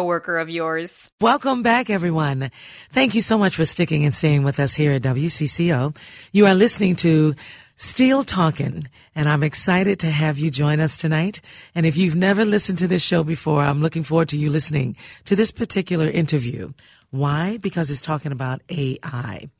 of 0.00 0.48
yours. 0.48 1.10
Welcome 1.20 1.62
back, 1.62 1.90
everyone. 1.90 2.50
Thank 2.90 3.14
you 3.14 3.20
so 3.20 3.36
much 3.36 3.56
for 3.56 3.64
sticking 3.64 4.04
and 4.04 4.14
staying 4.14 4.42
with 4.42 4.58
us 4.58 4.74
here 4.74 4.92
at 4.92 5.02
WCCO. 5.02 5.96
You 6.32 6.46
are 6.46 6.54
listening 6.54 6.96
to 6.96 7.34
Steele 7.76 8.24
Talking, 8.24 8.88
and 9.14 9.28
I'm 9.28 9.42
excited 9.42 10.00
to 10.00 10.10
have 10.10 10.38
you 10.38 10.50
join 10.50 10.80
us 10.80 10.96
tonight. 10.96 11.40
And 11.74 11.84
if 11.84 11.96
you've 11.96 12.16
never 12.16 12.44
listened 12.44 12.78
to 12.78 12.88
this 12.88 13.02
show 13.02 13.22
before, 13.22 13.62
I'm 13.62 13.82
looking 13.82 14.02
forward 14.02 14.28
to 14.30 14.36
you 14.36 14.48
listening 14.48 14.96
to 15.26 15.36
this 15.36 15.52
particular 15.52 16.08
interview. 16.08 16.72
Why? 17.10 17.58
Because 17.58 17.90
it's 17.90 18.00
talking 18.00 18.32
about 18.32 18.62
AI. 18.70 19.50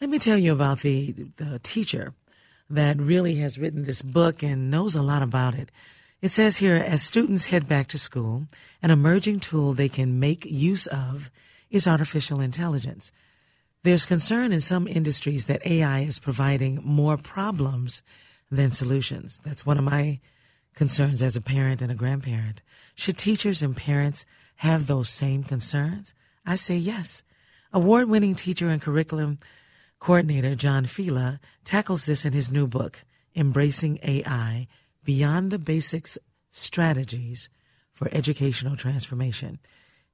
Let 0.00 0.10
me 0.10 0.18
tell 0.18 0.38
you 0.38 0.52
about 0.52 0.80
the, 0.80 1.12
the 1.36 1.58
teacher 1.62 2.14
that 2.70 3.00
really 3.00 3.34
has 3.36 3.58
written 3.58 3.84
this 3.84 4.02
book 4.02 4.42
and 4.42 4.70
knows 4.70 4.94
a 4.94 5.02
lot 5.02 5.22
about 5.22 5.54
it. 5.54 5.70
It 6.22 6.30
says 6.30 6.58
here, 6.58 6.76
as 6.76 7.02
students 7.02 7.46
head 7.46 7.66
back 7.66 7.88
to 7.88 7.98
school, 7.98 8.46
an 8.80 8.92
emerging 8.92 9.40
tool 9.40 9.74
they 9.74 9.88
can 9.88 10.20
make 10.20 10.44
use 10.44 10.86
of 10.86 11.32
is 11.68 11.88
artificial 11.88 12.40
intelligence. 12.40 13.10
There's 13.82 14.06
concern 14.06 14.52
in 14.52 14.60
some 14.60 14.86
industries 14.86 15.46
that 15.46 15.66
AI 15.66 16.02
is 16.02 16.20
providing 16.20 16.80
more 16.84 17.16
problems 17.16 18.04
than 18.52 18.70
solutions. 18.70 19.40
That's 19.44 19.66
one 19.66 19.78
of 19.78 19.84
my 19.84 20.20
concerns 20.76 21.22
as 21.22 21.34
a 21.34 21.40
parent 21.40 21.82
and 21.82 21.90
a 21.90 21.96
grandparent. 21.96 22.62
Should 22.94 23.18
teachers 23.18 23.60
and 23.60 23.76
parents 23.76 24.24
have 24.56 24.86
those 24.86 25.08
same 25.08 25.42
concerns? 25.42 26.14
I 26.46 26.54
say 26.54 26.76
yes. 26.76 27.24
Award 27.72 28.08
winning 28.08 28.36
teacher 28.36 28.68
and 28.68 28.80
curriculum 28.80 29.40
coordinator 29.98 30.54
Jon 30.54 30.86
Fila 30.86 31.40
tackles 31.64 32.06
this 32.06 32.24
in 32.24 32.32
his 32.32 32.52
new 32.52 32.68
book, 32.68 33.00
Embracing 33.34 33.98
AI 34.04 34.68
Beyond 35.04 35.50
the 35.50 35.58
Basics 35.58 36.16
Strategies 36.50 37.48
for 37.92 38.08
Educational 38.12 38.76
Transformation. 38.76 39.58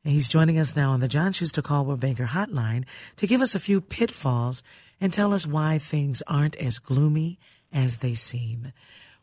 And 0.04 0.14
he's 0.14 0.28
joining 0.28 0.58
us 0.58 0.74
now 0.74 0.92
on 0.92 1.00
the 1.00 1.08
John 1.08 1.32
Schuster 1.32 1.60
Coldwell 1.60 1.96
Banker 1.96 2.26
Hotline 2.26 2.84
to 3.16 3.26
give 3.26 3.42
us 3.42 3.54
a 3.54 3.60
few 3.60 3.80
pitfalls 3.80 4.62
and 5.00 5.12
tell 5.12 5.34
us 5.34 5.46
why 5.46 5.78
things 5.78 6.22
aren't 6.26 6.56
as 6.56 6.78
gloomy 6.78 7.38
as 7.72 7.98
they 7.98 8.14
seem. 8.14 8.72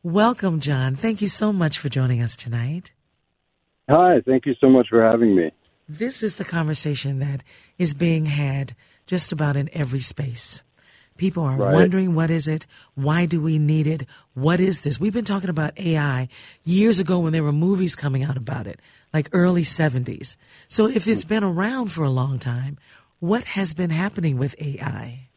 Welcome, 0.03 0.59
Jon. 0.59 0.95
Thank 0.95 1.21
you 1.21 1.27
so 1.27 1.51
much 1.51 1.79
for 1.79 1.89
joining 1.89 2.21
us 2.21 2.37
tonight. 2.37 2.91
Hi, 3.89 4.21
thank 4.25 4.45
you 4.45 4.53
so 4.61 4.69
much 4.69 4.87
for 4.89 5.01
having 5.01 5.35
me. 5.35 5.51
This 5.89 6.21
is 6.21 6.35
the 6.35 6.45
conversation 6.45 7.19
that 7.19 7.43
is 7.77 7.93
being 7.93 8.27
had 8.27 8.75
just 9.07 9.31
about 9.31 9.55
in 9.55 9.69
every 9.73 9.99
space. 9.99 10.61
People 11.17 11.43
are 11.43 11.57
Right. 11.57 11.73
wondering 11.73 12.13
what 12.13 12.29
is 12.29 12.47
it? 12.47 12.65
Why 12.93 13.25
do 13.25 13.39
we 13.41 13.57
need 13.57 13.87
it? 13.87 14.05
What 14.33 14.59
is 14.59 14.81
this? 14.81 14.99
We've 14.99 15.13
been 15.13 15.23
talking 15.23 15.49
about 15.49 15.77
AI 15.79 16.27
years 16.65 16.99
ago 16.99 17.19
when 17.19 17.31
there 17.31 17.43
were 17.43 17.53
movies 17.53 17.95
coming 17.95 18.23
out 18.23 18.35
about 18.35 18.67
it, 18.67 18.81
like 19.13 19.29
early 19.31 19.63
70s. 19.63 20.35
So 20.67 20.87
if 20.87 21.07
it's 21.07 21.23
hmm. 21.23 21.29
been 21.29 21.43
around 21.43 21.91
for 21.91 22.03
a 22.03 22.09
long 22.09 22.37
time, 22.37 22.77
what 23.19 23.45
has 23.45 23.73
been 23.73 23.91
happening 23.91 24.37
with 24.37 24.55
AI? 24.59 25.29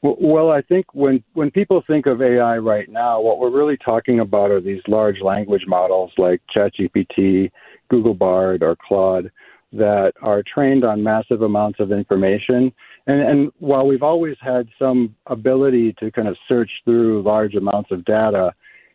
Well, 0.00 0.16
well, 0.18 0.50
I 0.50 0.62
think 0.62 0.86
when 0.94 1.22
when 1.34 1.50
people 1.52 1.80
think 1.86 2.06
of 2.06 2.20
AI 2.20 2.58
right 2.58 2.88
now, 2.88 3.20
what 3.20 3.38
we're 3.38 3.50
really 3.50 3.76
talking 3.76 4.18
about 4.18 4.50
are 4.50 4.60
these 4.60 4.82
large 4.88 5.20
language 5.20 5.62
models 5.68 6.10
like 6.18 6.40
ChatGPT, 6.54 7.52
Google 7.88 8.14
Bard, 8.14 8.64
or 8.64 8.76
Claude 8.76 9.30
that 9.72 10.12
are 10.20 10.42
trained 10.42 10.84
on 10.84 11.02
massive 11.02 11.42
amounts 11.42 11.80
of 11.80 11.92
information. 11.92 12.72
And, 13.06 13.20
and 13.20 13.52
while 13.58 13.86
we've 13.86 14.02
always 14.02 14.36
had 14.40 14.68
some 14.78 15.14
ability 15.26 15.94
to 16.00 16.10
kind 16.10 16.28
of 16.28 16.36
search 16.48 16.70
through 16.84 17.22
large 17.22 17.54
amounts 17.54 17.90
of 17.90 18.04
data, 18.04 18.52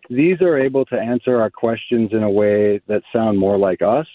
these 0.09 0.41
are 0.41 0.57
able 0.57 0.85
to 0.85 0.95
answer 0.95 1.41
our 1.41 1.49
questions 1.49 2.11
in 2.13 2.23
a 2.23 2.29
way 2.29 2.81
that 2.87 3.01
sound 3.11 3.37
more 3.37 3.57
like 3.57 3.81
us. 3.81 4.07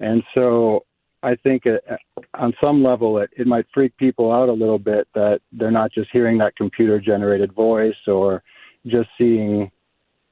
And 0.00 0.22
so 0.34 0.84
I 1.22 1.36
think 1.36 1.64
uh, 1.66 1.96
on 2.34 2.54
some 2.62 2.82
level 2.82 3.18
it, 3.18 3.30
it 3.36 3.46
might 3.46 3.66
freak 3.72 3.96
people 3.98 4.32
out 4.32 4.48
a 4.48 4.52
little 4.52 4.78
bit 4.78 5.06
that 5.14 5.40
they're 5.52 5.70
not 5.70 5.92
just 5.92 6.10
hearing 6.12 6.38
that 6.38 6.56
computer 6.56 6.98
generated 6.98 7.52
voice 7.52 7.94
or 8.06 8.42
just 8.86 9.10
seeing 9.18 9.70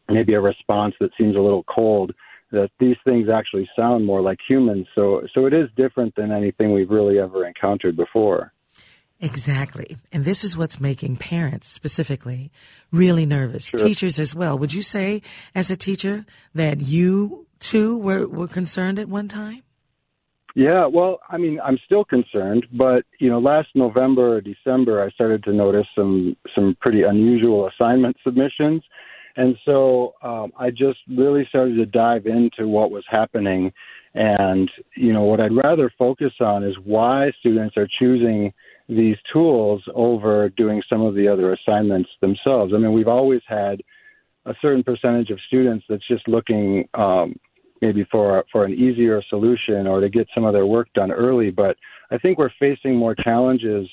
maybe 0.09 0.33
a 0.33 0.41
response 0.41 0.95
that 1.01 1.11
seems 1.19 1.37
a 1.37 1.41
little 1.41 1.65
cold 1.65 2.13
that 2.51 2.71
these 2.79 2.97
things 3.05 3.29
actually 3.29 3.69
sound 3.77 4.05
more 4.05 4.21
like 4.21 4.39
humans 4.49 4.87
so 4.95 5.23
so 5.35 5.47
it 5.47 5.53
is 5.53 5.69
different 5.77 6.15
than 6.17 6.33
anything 6.33 6.73
we've 6.73 6.91
really 6.91 7.19
ever 7.19 7.47
encountered 7.47 7.97
before 7.97 8.53
Exactly. 9.21 9.97
And 10.13 10.25
this 10.25 10.45
is 10.45 10.57
what's 10.57 10.79
making 10.79 11.17
parents 11.17 11.67
specifically 11.67 12.53
really 12.93 13.27
nervous. 13.27 13.67
Sure. 13.67 13.81
Teachers 13.81 14.19
as 14.19 14.35
well. 14.35 14.57
Would 14.57 14.73
you 14.73 14.83
say, 14.83 15.23
as 15.55 15.71
a 15.71 15.77
teacher, 15.77 16.25
that 16.55 16.81
you 16.81 17.47
too 17.59 17.99
were, 17.99 18.29
were 18.29 18.47
concerned 18.47 18.99
at 18.99 19.09
one 19.09 19.27
time? 19.27 19.63
Yeah, 20.55 20.87
well, 20.87 21.21
I 21.29 21.37
mean, 21.37 21.61
I'm 21.63 21.79
still 21.85 22.05
concerned, 22.05 22.67
but 22.73 23.05
you 23.21 23.29
know, 23.29 23.39
last 23.39 23.69
November 23.75 24.37
or 24.37 24.41
December, 24.41 25.03
I 25.03 25.11
started 25.11 25.45
to 25.45 25.53
notice 25.53 25.87
some 25.95 26.37
some 26.53 26.77
pretty 26.81 27.03
unusual 27.03 27.69
assignment 27.69 28.17
submissions, 28.25 28.83
and 29.37 29.57
so 29.65 30.15
um, 30.23 30.53
I 30.59 30.71
just 30.71 30.99
really 31.09 31.47
started 31.49 31.77
to 31.77 31.87
dive 31.87 32.27
into 32.27 32.69
what 32.69 32.91
was 32.91 33.05
happening, 33.09 33.73
and 34.15 34.71
you 34.97 35.13
know, 35.13 35.23
what 35.23 35.41
I'd 35.41 35.55
rather 35.55 35.93
focus 35.99 36.33
on 36.41 36.65
is 36.65 36.75
why 36.85 37.31
students 37.41 37.77
are 37.77 37.89
choosing 37.99 38.53
these 38.89 39.17
tools 39.33 39.83
over 39.95 40.49
doing 40.51 40.83
some 40.89 41.03
of 41.03 41.15
the 41.15 41.29
other 41.29 41.53
assignments 41.53 42.09
themselves. 42.21 42.73
I 42.75 42.79
mean, 42.79 42.93
we've 42.93 43.09
always 43.09 43.43
had 43.47 43.83
a 44.47 44.55
certain 44.63 44.83
percentage 44.83 45.31
of 45.31 45.39
students 45.47 45.85
that's 45.89 46.07
just 46.09 46.27
looking 46.27 46.89
um, 46.95 47.37
maybe 47.83 48.07
for 48.11 48.45
for 48.51 48.65
an 48.65 48.73
easier 48.73 49.23
solution 49.29 49.87
or 49.87 50.01
to 50.01 50.09
get 50.09 50.27
some 50.35 50.45
of 50.45 50.53
their 50.53 50.67
work 50.67 50.89
done 50.95 51.13
early. 51.13 51.51
But 51.51 51.77
I 52.11 52.19
think 52.19 52.39
we're 52.39 52.51
facing 52.59 52.97
more 52.97 53.15
challenges 53.15 53.89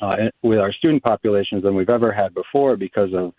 uh, 0.00 0.16
with 0.42 0.58
our 0.58 0.72
student 0.72 1.02
populations 1.02 1.62
than 1.62 1.74
we've 1.74 1.90
ever 1.90 2.12
had 2.12 2.34
before 2.34 2.76
because 2.76 3.10
of 3.14 3.32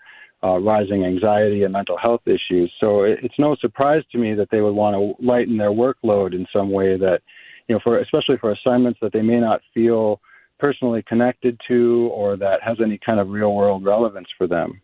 uh, 0.44 0.58
rising 0.58 1.04
anxiety 1.04 1.64
and 1.64 1.74
mental 1.74 1.98
health 1.98 2.22
issues. 2.26 2.72
So 2.80 3.04
it, 3.04 3.20
it's 3.24 3.40
no 3.40 3.56
surprise 3.60 4.04
to 4.12 4.18
me 4.18 4.34
that 4.36 4.50
they 4.52 4.62
would 4.62 4.76
want 4.76 4.96
to 4.96 5.26
lighten 5.26 5.58
their 5.58 5.72
workload 5.72 6.34
in 6.34 6.46
some 6.54 6.72
way 6.72 6.98
that, 6.98 7.22
you 7.68 7.76
know, 7.76 7.82
for 7.84 8.00
especially 8.00 8.38
for 8.40 8.52
assignments 8.52 9.00
that 9.02 9.14
they 9.14 9.22
may 9.22 9.40
not 9.40 9.62
feel 9.74 10.22
personally 10.60 11.04
connected 11.08 11.60
to 11.68 12.10
or 12.14 12.38
that 12.38 12.62
has 12.64 12.78
any 12.84 13.00
kind 13.04 13.20
of 13.20 13.30
real 13.30 13.54
world 13.54 13.84
relevance 13.84 14.28
for 14.38 14.48
them. 14.48 14.82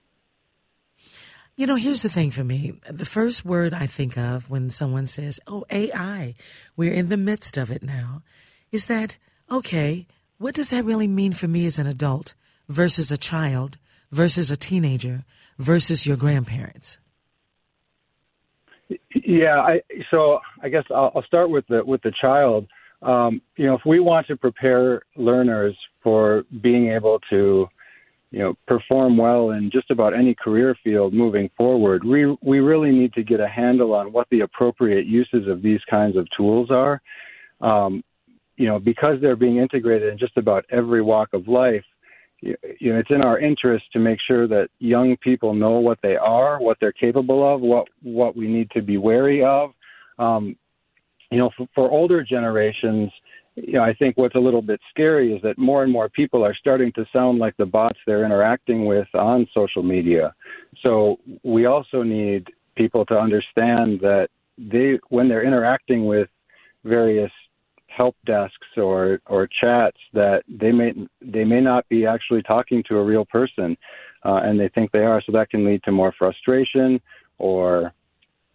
You 1.56 1.68
know, 1.68 1.76
here's 1.76 2.02
the 2.02 2.10
thing 2.10 2.32
for 2.32 2.44
me. 2.44 2.80
The 2.90 3.06
first 3.06 3.46
word 3.46 3.76
I 3.76 3.86
think 3.86 4.18
of 4.18 4.50
when 4.50 4.72
someone 4.72 5.06
says, 5.06 5.40
oh, 5.46 5.66
AI, 5.70 6.34
we're 6.76 6.94
in 6.94 7.10
the 7.10 7.18
midst 7.18 7.58
of 7.58 7.70
it 7.70 7.84
now, 7.84 8.24
is 8.72 8.88
that, 8.88 9.18
okay, 9.52 10.08
what 10.40 10.56
does 10.56 10.72
that 10.72 10.84
really 10.84 11.08
mean 11.08 11.32
for 11.32 11.48
me 11.48 11.68
as 11.68 11.78
an 11.78 11.86
adult 11.86 12.34
versus 12.68 13.12
a 13.12 13.18
child 13.18 13.78
versus 14.12 14.50
a 14.50 14.58
teenager 14.58 15.26
versus 15.58 16.06
your 16.06 16.18
grandparents? 16.18 16.98
Yeah, 19.16 19.60
I, 19.60 19.82
so 20.12 20.40
I 20.62 20.70
guess 20.70 20.84
I'll, 20.92 21.12
I'll 21.16 21.24
start 21.24 21.50
with 21.50 21.66
the 21.68 21.84
with 21.84 22.02
the 22.02 22.12
child. 22.20 22.68
Um, 23.02 23.42
you 23.58 23.66
know, 23.66 23.76
if 23.76 23.82
we 23.86 24.00
want 24.00 24.28
to 24.28 24.38
prepare 24.38 25.02
learners 25.16 25.76
for 26.02 26.44
being 26.62 26.92
able 26.92 27.20
to 27.30 27.68
you 28.32 28.40
know 28.40 28.54
perform 28.68 29.18
well 29.18 29.52
in 29.52 29.70
just 29.72 29.90
about 29.92 30.14
any 30.14 30.36
career 30.36 30.76
field 30.84 31.14
moving 31.14 31.50
forward, 31.58 32.04
we 32.04 32.38
we 32.42 32.60
really 32.60 32.92
need 32.92 33.14
to 33.14 33.24
get 33.24 33.40
a 33.40 33.48
handle 33.48 33.94
on 33.94 34.12
what 34.12 34.28
the 34.30 34.42
appropriate 34.42 35.06
uses 35.06 35.48
of 35.48 35.62
these 35.62 35.82
kinds 35.90 36.18
of 36.18 36.28
tools 36.36 36.70
are. 36.70 37.02
Um, 37.62 38.04
you 38.58 38.68
know, 38.68 38.80
because 38.80 39.20
they're 39.22 39.36
being 39.36 39.58
integrated 39.58 40.12
in 40.12 40.20
just 40.20 40.38
about 40.38 40.66
every 40.70 41.02
walk 41.02 41.30
of 41.34 41.48
life, 41.48 41.86
you 42.44 42.92
know, 42.92 43.00
it's 43.00 43.10
in 43.10 43.22
our 43.22 43.40
interest 43.40 43.86
to 43.94 44.00
make 44.00 44.20
sure 44.26 44.48
that 44.48 44.68
young 44.80 45.16
people 45.18 45.54
know 45.54 45.80
what 45.80 46.00
they 46.04 46.16
are, 46.16 46.60
what 46.60 46.78
they're 46.80 46.92
capable 46.92 47.42
of, 47.54 47.62
what 47.62 47.88
what 48.02 48.36
we 48.36 48.48
need 48.48 48.70
to 48.72 48.82
be 48.82 48.98
wary 48.98 49.44
of. 49.44 49.72
Um, 50.20 50.56
you 51.32 51.40
know, 51.40 51.50
for, 51.58 51.68
for 51.74 51.90
older 51.90 52.24
generations, 52.24 53.12
you 53.56 53.74
know, 53.74 53.84
I 53.84 53.94
think 53.94 54.18
what's 54.18 54.36
a 54.36 54.40
little 54.40 54.62
bit 54.62 54.80
scary 54.90 55.34
is 55.34 55.42
that 55.44 55.58
more 55.58 55.84
and 55.84 55.92
more 55.92 56.10
people 56.10 56.44
are 56.44 56.56
starting 56.56 56.92
to 56.94 57.06
sound 57.14 57.40
like 57.40 57.56
the 57.58 57.66
bots 57.66 58.00
they're 58.06 58.26
interacting 58.26 58.86
with 58.86 59.08
on 59.14 59.48
social 59.54 59.84
media. 59.84 60.34
So 60.82 61.18
we 61.44 61.66
also 61.66 62.04
need 62.04 62.48
people 62.76 63.06
to 63.06 63.18
understand 63.18 64.00
that 64.02 64.28
they, 64.58 65.00
when 65.10 65.28
they're 65.30 65.46
interacting 65.46 66.06
with 66.06 66.30
various 66.84 67.32
help 67.96 68.16
desks 68.26 68.68
or 68.78 69.20
or 69.28 69.48
chats, 69.62 69.98
that 70.14 70.44
they 70.48 70.72
may 70.72 70.94
they 71.22 71.44
may 71.44 71.62
not 71.62 71.88
be 71.90 72.06
actually 72.06 72.42
talking 72.44 72.84
to 72.90 72.98
a 72.98 73.04
real 73.04 73.26
person, 73.26 73.78
uh, 74.24 74.42
and 74.44 74.60
they 74.60 74.70
think 74.70 74.92
they 74.92 75.06
are. 75.06 75.22
So 75.26 75.32
that 75.34 75.50
can 75.50 75.66
lead 75.66 75.84
to 75.84 75.92
more 75.92 76.14
frustration 76.18 77.00
or 77.38 77.94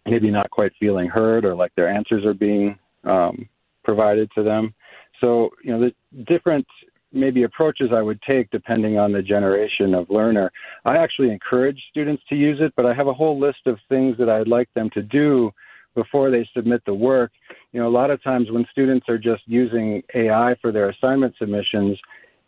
maybe 0.05 0.31
not 0.31 0.49
quite 0.49 0.71
feeling 0.79 1.07
heard 1.07 1.45
or 1.45 1.55
like 1.55 1.73
their 1.75 1.89
answers 1.89 2.25
are 2.25 2.33
being 2.33 2.77
um, 3.03 3.47
provided 3.83 4.29
to 4.35 4.43
them. 4.43 4.73
So, 5.21 5.49
you 5.63 5.71
know, 5.71 5.79
the 5.79 6.23
different 6.23 6.65
maybe 7.11 7.43
approaches 7.43 7.89
I 7.93 8.01
would 8.01 8.21
take 8.21 8.49
depending 8.51 8.97
on 8.97 9.11
the 9.11 9.21
generation 9.21 9.93
of 9.93 10.09
learner. 10.09 10.51
I 10.85 10.97
actually 10.97 11.31
encourage 11.31 11.81
students 11.89 12.23
to 12.29 12.35
use 12.35 12.59
it, 12.61 12.73
but 12.75 12.85
I 12.85 12.93
have 12.93 13.07
a 13.07 13.13
whole 13.13 13.39
list 13.39 13.65
of 13.65 13.77
things 13.89 14.15
that 14.19 14.29
I'd 14.29 14.47
like 14.47 14.71
them 14.73 14.89
to 14.93 15.01
do 15.01 15.51
before 16.01 16.31
they 16.31 16.47
submit 16.55 16.81
the 16.85 16.93
work. 16.93 17.31
You 17.73 17.81
know, 17.81 17.87
a 17.87 17.95
lot 18.01 18.09
of 18.09 18.23
times 18.23 18.49
when 18.49 18.65
students 18.71 19.07
are 19.09 19.17
just 19.17 19.43
using 19.45 20.01
AI 20.15 20.55
for 20.61 20.71
their 20.71 20.89
assignment 20.89 21.35
submissions, 21.37 21.97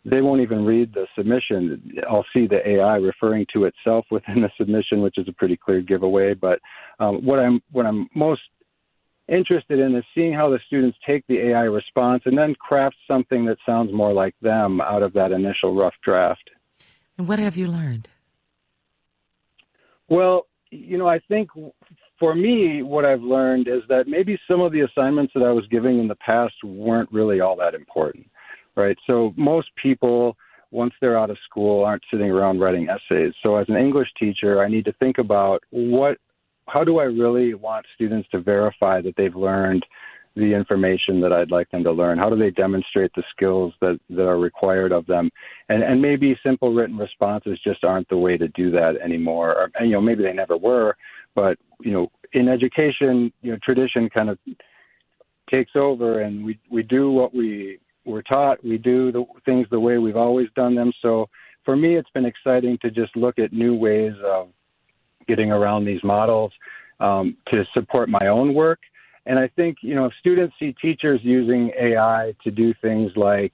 they 0.04 0.22
won't 0.22 0.40
even 0.40 0.64
read 0.64 0.94
the 0.94 1.06
submission. 1.16 1.92
I'll 2.10 2.24
see 2.32 2.46
the 2.46 2.66
AI 2.66 2.96
referring 2.96 3.46
to 3.52 3.64
itself 3.64 4.06
within 4.10 4.40
the 4.40 4.50
submission, 4.56 5.02
which 5.02 5.18
is 5.18 5.28
a 5.28 5.32
pretty 5.32 5.56
clear 5.56 5.82
giveaway. 5.82 6.34
But 6.34 6.60
um, 6.98 7.24
what 7.24 7.38
I'm 7.38 7.60
what 7.72 7.84
I'm 7.84 8.08
most 8.14 8.42
interested 9.28 9.78
in 9.78 9.94
is 9.94 10.04
seeing 10.14 10.32
how 10.32 10.48
the 10.48 10.58
students 10.66 10.98
take 11.06 11.24
the 11.28 11.38
AI 11.50 11.64
response 11.64 12.22
and 12.24 12.36
then 12.36 12.54
craft 12.54 12.96
something 13.06 13.44
that 13.46 13.58
sounds 13.64 13.92
more 13.92 14.12
like 14.12 14.34
them 14.40 14.80
out 14.80 15.02
of 15.02 15.12
that 15.12 15.30
initial 15.30 15.74
rough 15.74 15.94
draft. 16.02 16.50
And 17.18 17.28
what 17.28 17.38
have 17.38 17.56
you 17.56 17.68
learned? 17.68 18.08
Well, 20.08 20.46
you 20.70 20.96
know, 20.98 21.06
I 21.06 21.20
think 21.28 21.50
for 22.22 22.36
me, 22.36 22.84
what 22.84 23.04
I've 23.04 23.20
learned 23.20 23.66
is 23.66 23.82
that 23.88 24.06
maybe 24.06 24.38
some 24.48 24.60
of 24.60 24.70
the 24.70 24.82
assignments 24.82 25.32
that 25.34 25.42
I 25.42 25.50
was 25.50 25.64
giving 25.72 25.98
in 25.98 26.06
the 26.06 26.14
past 26.14 26.54
weren't 26.62 27.10
really 27.10 27.40
all 27.40 27.56
that 27.56 27.74
important, 27.74 28.30
right? 28.76 28.96
So 29.08 29.34
most 29.36 29.70
people, 29.82 30.36
once 30.70 30.94
they're 31.00 31.18
out 31.18 31.30
of 31.30 31.36
school, 31.50 31.84
aren't 31.84 32.04
sitting 32.12 32.30
around 32.30 32.60
writing 32.60 32.86
essays. 32.88 33.32
So 33.42 33.56
as 33.56 33.66
an 33.68 33.74
English 33.74 34.06
teacher, 34.20 34.62
I 34.62 34.68
need 34.68 34.84
to 34.84 34.92
think 35.00 35.18
about 35.18 35.64
what 35.70 36.18
how 36.68 36.84
do 36.84 37.00
I 37.00 37.04
really 37.06 37.54
want 37.54 37.86
students 37.96 38.28
to 38.30 38.40
verify 38.40 39.00
that 39.00 39.16
they've 39.16 39.34
learned 39.34 39.84
the 40.36 40.54
information 40.54 41.20
that 41.20 41.32
I'd 41.32 41.50
like 41.50 41.70
them 41.70 41.82
to 41.84 41.92
learn? 41.92 42.18
How 42.18 42.30
do 42.30 42.36
they 42.36 42.50
demonstrate 42.50 43.10
the 43.14 43.24
skills 43.34 43.74
that, 43.80 43.98
that 44.10 44.26
are 44.26 44.38
required 44.38 44.92
of 44.92 45.06
them? 45.06 45.28
And, 45.68 45.82
and 45.82 46.00
maybe 46.00 46.38
simple 46.42 46.72
written 46.72 46.96
responses 46.96 47.58
just 47.62 47.84
aren't 47.84 48.08
the 48.08 48.16
way 48.16 48.38
to 48.38 48.48
do 48.48 48.70
that 48.70 48.92
anymore. 49.04 49.50
Or, 49.50 49.70
and, 49.74 49.90
you 49.90 49.96
know, 49.96 50.00
maybe 50.00 50.22
they 50.22 50.32
never 50.32 50.56
were, 50.56 50.96
but, 51.34 51.58
you 51.80 51.92
know, 51.92 52.10
in 52.32 52.48
education, 52.48 53.32
you 53.42 53.52
know, 53.52 53.58
tradition 53.62 54.08
kind 54.08 54.30
of 54.30 54.38
takes 55.50 55.72
over 55.74 56.20
and 56.20 56.44
we, 56.44 56.58
we 56.70 56.82
do 56.82 57.10
what 57.10 57.34
we 57.34 57.78
were 58.04 58.22
taught. 58.22 58.64
We 58.64 58.78
do 58.78 59.12
the 59.12 59.24
things 59.44 59.66
the 59.70 59.80
way 59.80 59.98
we've 59.98 60.16
always 60.16 60.48
done 60.56 60.74
them. 60.74 60.92
So 61.02 61.28
for 61.64 61.76
me, 61.76 61.96
it's 61.96 62.10
been 62.10 62.24
exciting 62.24 62.78
to 62.82 62.90
just 62.90 63.16
look 63.16 63.38
at 63.38 63.52
new 63.52 63.74
ways 63.74 64.14
of 64.24 64.48
getting 65.28 65.52
around 65.52 65.84
these 65.84 66.02
models 66.02 66.52
um, 67.00 67.36
to 67.48 67.64
support 67.74 68.08
my 68.08 68.26
own 68.26 68.54
work. 68.54 68.80
And 69.26 69.38
I 69.38 69.48
think, 69.54 69.78
you 69.82 69.94
know, 69.94 70.06
if 70.06 70.12
students 70.18 70.54
see 70.58 70.74
teachers 70.82 71.20
using 71.22 71.70
AI 71.80 72.34
to 72.42 72.50
do 72.50 72.74
things 72.82 73.12
like, 73.14 73.52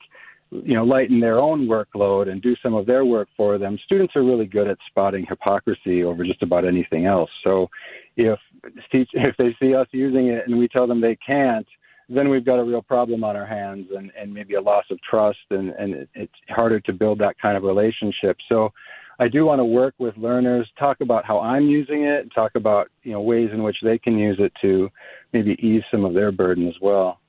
you 0.51 0.75
know, 0.75 0.85
lighten 0.85 1.21
their 1.21 1.39
own 1.39 1.67
workload 1.67 2.31
and 2.31 2.41
do 2.41 2.57
some 2.63 2.75
of 2.75 2.87
their 2.87 3.05
work 3.05 3.29
for 3.37 3.59
them, 3.59 3.79
students 3.85 4.17
are 4.17 4.25
really 4.25 4.47
good 4.47 4.69
at 4.69 4.79
spotting 4.89 5.27
hypocrisy 5.29 6.05
over 6.05 6.25
just 6.25 6.43
about 6.43 6.65
anything 6.65 7.07
else. 7.07 7.31
So 7.45 7.69
if 8.17 8.39
if 8.93 9.37
they 9.37 9.57
see 9.61 9.75
us 9.75 9.87
using 9.93 10.29
it 10.29 10.45
and 10.47 10.59
we 10.59 10.69
tell 10.69 10.87
them 10.87 11.01
they 11.01 11.17
can't, 11.17 11.67
then 12.09 12.29
we've 12.31 12.45
got 12.45 12.59
a 12.59 12.65
real 12.65 12.83
problem 12.83 13.23
on 13.23 13.37
our 13.37 13.47
hands 13.47 13.89
and, 13.95 14.11
and 14.19 14.33
maybe 14.33 14.55
a 14.55 14.61
loss 14.61 14.85
of 14.91 14.99
trust 15.03 15.39
and, 15.51 15.71
and 15.71 16.09
it's 16.15 16.33
harder 16.49 16.81
to 16.81 16.93
build 16.93 17.19
that 17.19 17.39
kind 17.41 17.57
of 17.57 17.63
relationship. 17.63 18.37
So 18.49 18.73
I 19.21 19.29
do 19.29 19.45
want 19.45 19.59
to 19.59 19.65
work 19.65 19.95
with 19.99 20.17
learners, 20.17 20.69
talk 20.79 21.01
about 21.01 21.25
how 21.25 21.41
I'm 21.41 21.67
using 21.67 22.05
it, 22.05 22.33
talk 22.35 22.53
about 22.55 22.89
you 23.03 23.13
know 23.13 23.21
ways 23.21 23.51
in 23.53 23.63
which 23.63 23.77
they 23.83 23.99
can 23.99 24.17
use 24.17 24.39
it 24.41 24.53
to 24.63 24.89
maybe 25.33 25.53
ease 25.61 25.83
some 25.91 26.05
of 26.05 26.15
their 26.15 26.33
burden 26.33 26.67
as 26.69 26.77
well. 26.81 27.21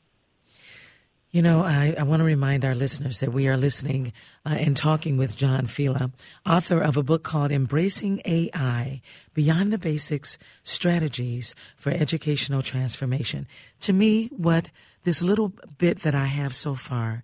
You 1.31 1.43
know, 1.43 1.61
I, 1.61 1.93
I 1.95 2.01
want 2.01 2.21
to 2.21 2.25
remind 2.25 2.65
our 2.65 2.73
listeners 2.73 3.19
that 3.19 3.31
we 3.31 3.47
are 3.47 3.55
listening 3.55 4.13
uh, 4.47 4.55
and 4.57 4.75
talking 4.75 5.15
with 5.15 5.37
Jon 5.37 5.67
Fila, 5.67 6.09
author 6.43 6.81
of 6.81 6.97
a 6.97 7.03
book 7.03 7.21
called 7.21 7.51
Embracing 7.51 8.19
AI 8.25 8.99
Beyond 9.35 9.71
the 9.71 9.77
Basics 9.77 10.39
Strategies 10.63 11.53
for 11.75 11.91
Educational 11.91 12.63
Transformation. 12.63 13.45
To 13.81 13.93
me, 13.93 14.29
what 14.35 14.69
this 15.03 15.21
little 15.21 15.53
bit 15.77 15.99
that 15.99 16.15
I 16.15 16.25
have 16.25 16.55
so 16.55 16.73
far 16.73 17.23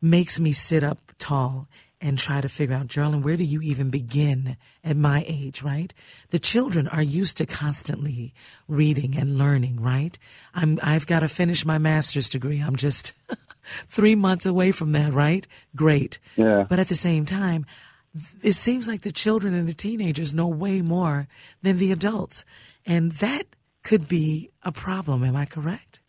makes 0.00 0.38
me 0.38 0.52
sit 0.52 0.84
up 0.84 1.10
tall 1.18 1.66
and 2.00 2.18
try 2.18 2.40
to 2.40 2.48
figure 2.48 2.74
out, 2.74 2.86
Geraldine, 2.86 3.22
where 3.22 3.36
do 3.36 3.44
you 3.44 3.60
even 3.60 3.90
begin 3.90 4.56
at 4.82 4.96
my 4.96 5.24
age, 5.26 5.62
right? 5.62 5.92
The 6.30 6.38
children 6.38 6.88
are 6.88 7.02
used 7.02 7.36
to 7.36 7.46
constantly 7.46 8.32
reading 8.68 9.16
and 9.16 9.36
learning, 9.36 9.80
right? 9.80 10.18
I'm, 10.54 10.78
I've 10.82 11.06
got 11.06 11.20
to 11.20 11.28
finish 11.28 11.64
my 11.64 11.78
master's 11.78 12.30
degree. 12.30 12.60
I'm 12.60 12.76
just 12.76 13.12
three 13.88 14.14
months 14.14 14.46
away 14.46 14.72
from 14.72 14.92
that, 14.92 15.12
right? 15.12 15.46
Great. 15.76 16.18
Yeah. 16.36 16.64
But 16.68 16.78
at 16.78 16.88
the 16.88 16.94
same 16.94 17.26
time, 17.26 17.66
it 18.42 18.54
seems 18.54 18.88
like 18.88 19.02
the 19.02 19.12
children 19.12 19.54
and 19.54 19.68
the 19.68 19.74
teenagers 19.74 20.34
know 20.34 20.48
way 20.48 20.80
more 20.80 21.28
than 21.62 21.78
the 21.78 21.92
adults. 21.92 22.44
And 22.86 23.12
that 23.12 23.46
could 23.82 24.08
be 24.08 24.50
a 24.62 24.72
problem. 24.72 25.22
Am 25.22 25.36
I 25.36 25.44
correct? 25.44 25.99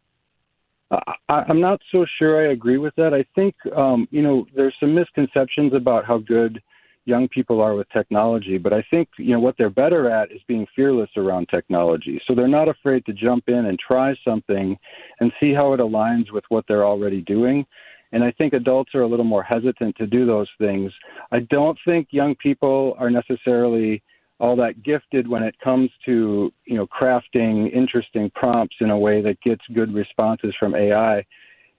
I, 0.92 1.44
I'm 1.48 1.62
not 1.62 1.80
so 1.92 2.06
sure 2.20 2.46
I 2.46 2.52
agree 2.52 2.78
with 2.78 2.94
that. 2.96 3.14
I 3.14 3.26
think, 3.34 3.56
um, 3.76 4.08
you 4.12 4.22
know, 4.22 4.46
there's 4.56 4.76
some 4.80 4.94
misconceptions 4.94 5.74
about 5.74 6.06
how 6.06 6.18
good 6.18 6.62
young 7.06 7.28
people 7.30 7.62
are 7.62 7.76
with 7.76 7.90
technology, 7.90 8.58
but 8.58 8.74
I 8.74 8.84
think, 8.92 9.08
you 9.18 9.34
know, 9.34 9.40
what 9.40 9.56
they're 9.58 9.70
better 9.70 10.10
at 10.10 10.32
is 10.32 10.42
being 10.48 10.68
fearless 10.76 11.10
around 11.18 11.48
technology. 11.50 12.22
So 12.28 12.36
they're 12.36 12.48
not 12.48 12.68
afraid 12.68 13.06
to 13.06 13.14
jump 13.14 13.46
in 13.48 13.66
and 13.66 13.80
try 13.80 14.14
something 14.24 14.78
and 15.20 15.32
see 15.40 15.54
how 15.54 15.74
it 15.74 15.80
aligns 15.80 16.32
with 16.32 16.44
what 16.50 16.66
they're 16.68 16.86
already 16.86 17.22
doing. 17.22 17.66
And 18.12 18.24
I 18.24 18.32
think 18.32 18.54
adults 18.54 18.94
are 18.94 19.02
a 19.02 19.08
little 19.08 19.26
more 19.26 19.42
hesitant 19.42 19.96
to 19.96 20.06
do 20.06 20.26
those 20.26 20.50
things. 20.60 20.92
I 21.32 21.40
don't 21.50 21.78
think 21.86 22.10
young 22.12 22.36
people 22.36 22.96
are 23.00 23.10
necessarily 23.10 24.04
all 24.42 24.56
that 24.56 24.82
gifted 24.82 25.28
when 25.28 25.44
it 25.44 25.56
comes 25.64 25.90
to 26.04 26.52
you 26.66 26.76
know 26.76 26.88
crafting 26.88 27.72
interesting 27.72 28.30
prompts 28.34 28.76
in 28.82 28.90
a 28.90 28.98
way 28.98 29.22
that 29.22 29.40
gets 29.42 29.62
good 29.74 29.94
responses 29.94 30.54
from 30.60 30.76
AI. 30.76 31.24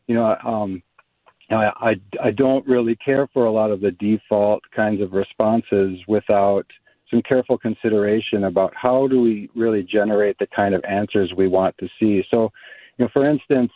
You 0.07 0.15
know, 0.15 0.37
um, 0.45 0.83
I, 1.51 1.71
I 1.91 1.95
I 2.23 2.31
don't 2.31 2.67
really 2.67 2.97
care 2.97 3.29
for 3.35 3.47
a 3.47 3.53
lot 3.53 3.73
of 3.73 3.81
the 3.81 3.91
default 3.91 4.63
kinds 4.75 5.03
of 5.03 5.13
responses 5.13 5.99
without 6.07 6.65
some 7.11 7.21
careful 7.23 7.59
consideration 7.59 8.45
about 8.45 8.73
how 8.81 9.09
do 9.09 9.21
we 9.21 9.51
really 9.57 9.83
generate 9.83 10.39
the 10.39 10.47
kind 10.55 10.73
of 10.73 10.83
answers 10.89 11.35
we 11.37 11.49
want 11.49 11.77
to 11.79 11.89
see. 12.01 12.23
So, 12.31 12.51
you 12.97 13.05
know, 13.05 13.09
for 13.13 13.29
instance, 13.29 13.73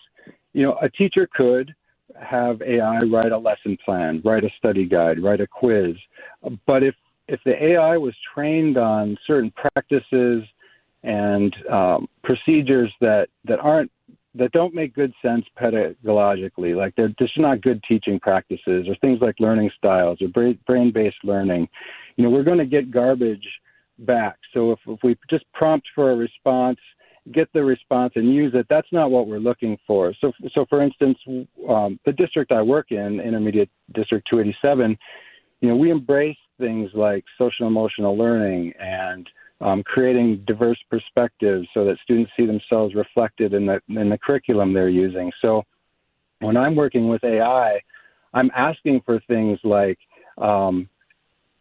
you 0.54 0.62
know, 0.62 0.78
a 0.80 0.88
teacher 0.88 1.28
could 1.34 1.74
have 2.18 2.62
AI 2.62 3.00
write 3.02 3.32
a 3.32 3.36
lesson 3.36 3.76
plan, 3.84 4.22
write 4.24 4.44
a 4.44 4.50
study 4.56 4.86
guide, 4.86 5.22
write 5.22 5.40
a 5.40 5.46
quiz. 5.46 5.96
But 6.66 6.82
if 6.82 6.94
if 7.28 7.40
the 7.44 7.62
AI 7.62 7.96
was 7.96 8.14
trained 8.34 8.78
on 8.78 9.16
certain 9.26 9.52
practices 9.52 10.44
and 11.02 11.54
um, 11.70 12.08
procedures 12.22 12.92
that 13.00 13.28
that 13.44 13.60
aren't 13.60 13.90
that 14.34 14.52
don't 14.52 14.74
make 14.74 14.94
good 14.94 15.12
sense 15.22 15.44
pedagogically, 15.58 16.76
like 16.76 16.94
they're 16.96 17.12
just 17.18 17.38
not 17.38 17.62
good 17.62 17.82
teaching 17.88 18.20
practices, 18.20 18.86
or 18.86 18.94
things 19.00 19.18
like 19.20 19.36
learning 19.40 19.70
styles 19.78 20.18
or 20.20 20.28
brain-based 20.28 21.16
learning, 21.24 21.66
you 22.16 22.24
know, 22.24 22.30
we're 22.30 22.42
going 22.42 22.58
to 22.58 22.66
get 22.66 22.90
garbage 22.90 23.46
back. 24.00 24.36
So 24.52 24.72
if, 24.72 24.78
if 24.86 24.98
we 25.02 25.16
just 25.30 25.44
prompt 25.54 25.86
for 25.94 26.10
a 26.10 26.16
response, 26.16 26.78
get 27.32 27.50
the 27.52 27.64
response 27.64 28.12
and 28.16 28.32
use 28.32 28.52
it, 28.54 28.66
that's 28.68 28.88
not 28.92 29.10
what 29.10 29.26
we're 29.26 29.38
looking 29.38 29.78
for. 29.86 30.14
So, 30.20 30.32
so 30.52 30.66
for 30.68 30.82
instance, 30.82 31.18
um, 31.68 31.98
the 32.04 32.12
district 32.12 32.52
I 32.52 32.62
work 32.62 32.90
in, 32.90 33.20
Intermediate 33.20 33.70
District 33.94 34.26
287, 34.30 34.96
you 35.60 35.68
know, 35.68 35.76
we 35.76 35.90
embrace 35.90 36.36
things 36.58 36.90
like 36.94 37.24
social 37.38 37.66
emotional 37.66 38.16
learning 38.16 38.72
and 38.78 39.28
um, 39.60 39.82
creating 39.84 40.44
diverse 40.46 40.78
perspectives 40.90 41.66
so 41.72 41.84
that 41.84 41.96
students 42.04 42.30
see 42.36 42.46
themselves 42.46 42.94
reflected 42.94 43.54
in 43.54 43.66
the 43.66 43.80
in 43.88 44.10
the 44.10 44.18
curriculum 44.18 44.72
they're 44.72 44.88
using. 44.88 45.32
So 45.40 45.62
when 46.40 46.56
I'm 46.56 46.76
working 46.76 47.08
with 47.08 47.24
AI, 47.24 47.80
I'm 48.34 48.50
asking 48.54 49.00
for 49.06 49.20
things 49.28 49.58
like 49.64 49.98
um, 50.36 50.88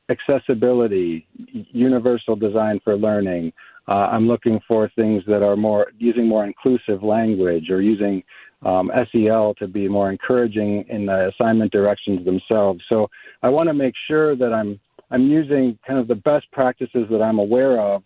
accessibility, 0.10 1.26
universal 1.72 2.36
design 2.36 2.80
for 2.84 2.98
learning. 2.98 3.54
Uh, 3.88 4.10
I'm 4.12 4.28
looking 4.28 4.60
for 4.68 4.90
things 4.96 5.24
that 5.28 5.44
are 5.44 5.56
more 5.56 5.88
using 5.98 6.28
more 6.28 6.46
inclusive 6.46 7.04
language 7.04 7.70
or 7.70 7.82
using 7.82 8.24
um, 8.64 8.92
SEL 9.12 9.54
to 9.56 9.68
be 9.68 9.88
more 9.88 10.12
encouraging 10.12 10.86
in 10.90 11.06
the 11.06 11.30
assignment 11.30 11.72
directions 11.72 12.26
themselves. 12.26 12.82
So 12.90 13.08
I 13.44 13.50
want 13.50 13.68
to 13.70 13.74
make 13.74 13.94
sure 14.08 14.36
that 14.36 14.54
I'm 14.54 14.80
I'm 15.12 15.30
using 15.30 15.78
kind 15.86 16.00
of 16.00 16.08
the 16.08 16.16
best 16.16 16.52
practices 16.52 17.06
that 17.12 17.22
I'm 17.22 17.38
aware 17.38 17.80
of 17.80 18.04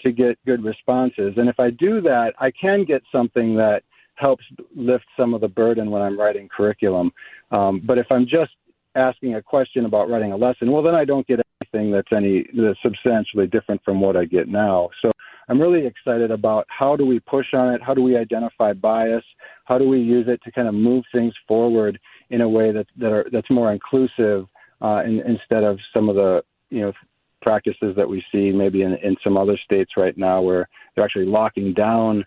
to 0.00 0.10
get 0.10 0.38
good 0.46 0.64
responses. 0.64 1.34
And 1.36 1.48
if 1.48 1.60
I 1.60 1.68
do 1.70 2.00
that, 2.00 2.32
I 2.38 2.50
can 2.50 2.84
get 2.84 3.02
something 3.12 3.54
that 3.56 3.82
helps 4.14 4.44
lift 4.74 5.04
some 5.18 5.34
of 5.34 5.40
the 5.40 5.48
burden 5.48 5.90
when 5.90 6.02
I'm 6.02 6.18
writing 6.18 6.48
curriculum. 6.54 7.10
Um, 7.50 7.82
but 7.84 7.98
if 7.98 8.06
I'm 8.10 8.26
just 8.26 8.52
asking 8.94 9.34
a 9.34 9.42
question 9.42 9.84
about 9.84 10.08
writing 10.08 10.32
a 10.32 10.36
lesson, 10.36 10.72
well, 10.72 10.82
then 10.82 10.94
I 10.94 11.04
don't 11.04 11.26
get 11.26 11.40
anything 11.60 11.90
that's 11.90 12.12
any 12.12 12.44
that's 12.54 12.78
substantially 12.82 13.46
different 13.46 13.82
from 13.84 14.00
what 14.00 14.16
I 14.16 14.24
get 14.24 14.48
now. 14.48 14.90
So 15.02 15.10
I'm 15.48 15.60
really 15.60 15.86
excited 15.86 16.30
about 16.30 16.66
how 16.68 16.96
do 16.96 17.04
we 17.04 17.20
push 17.20 17.46
on 17.54 17.74
it? 17.74 17.82
How 17.82 17.94
do 17.94 18.02
we 18.02 18.16
identify 18.16 18.72
bias? 18.72 19.24
How 19.70 19.78
do 19.78 19.88
we 19.88 20.00
use 20.00 20.26
it 20.26 20.42
to 20.42 20.50
kind 20.50 20.66
of 20.66 20.74
move 20.74 21.04
things 21.14 21.32
forward 21.46 22.00
in 22.30 22.40
a 22.40 22.48
way 22.48 22.72
that 22.72 22.86
that 22.96 23.12
are 23.12 23.26
that's 23.30 23.48
more 23.50 23.72
inclusive 23.72 24.46
uh, 24.82 25.02
in, 25.04 25.20
instead 25.20 25.62
of 25.62 25.78
some 25.94 26.08
of 26.08 26.16
the 26.16 26.42
you 26.70 26.80
know 26.80 26.92
practices 27.40 27.94
that 27.96 28.08
we 28.08 28.20
see 28.32 28.50
maybe 28.50 28.82
in, 28.82 28.94
in 28.94 29.14
some 29.22 29.36
other 29.36 29.56
states 29.64 29.92
right 29.96 30.18
now 30.18 30.42
where 30.42 30.68
they're 30.94 31.04
actually 31.04 31.24
locking 31.24 31.72
down 31.72 32.24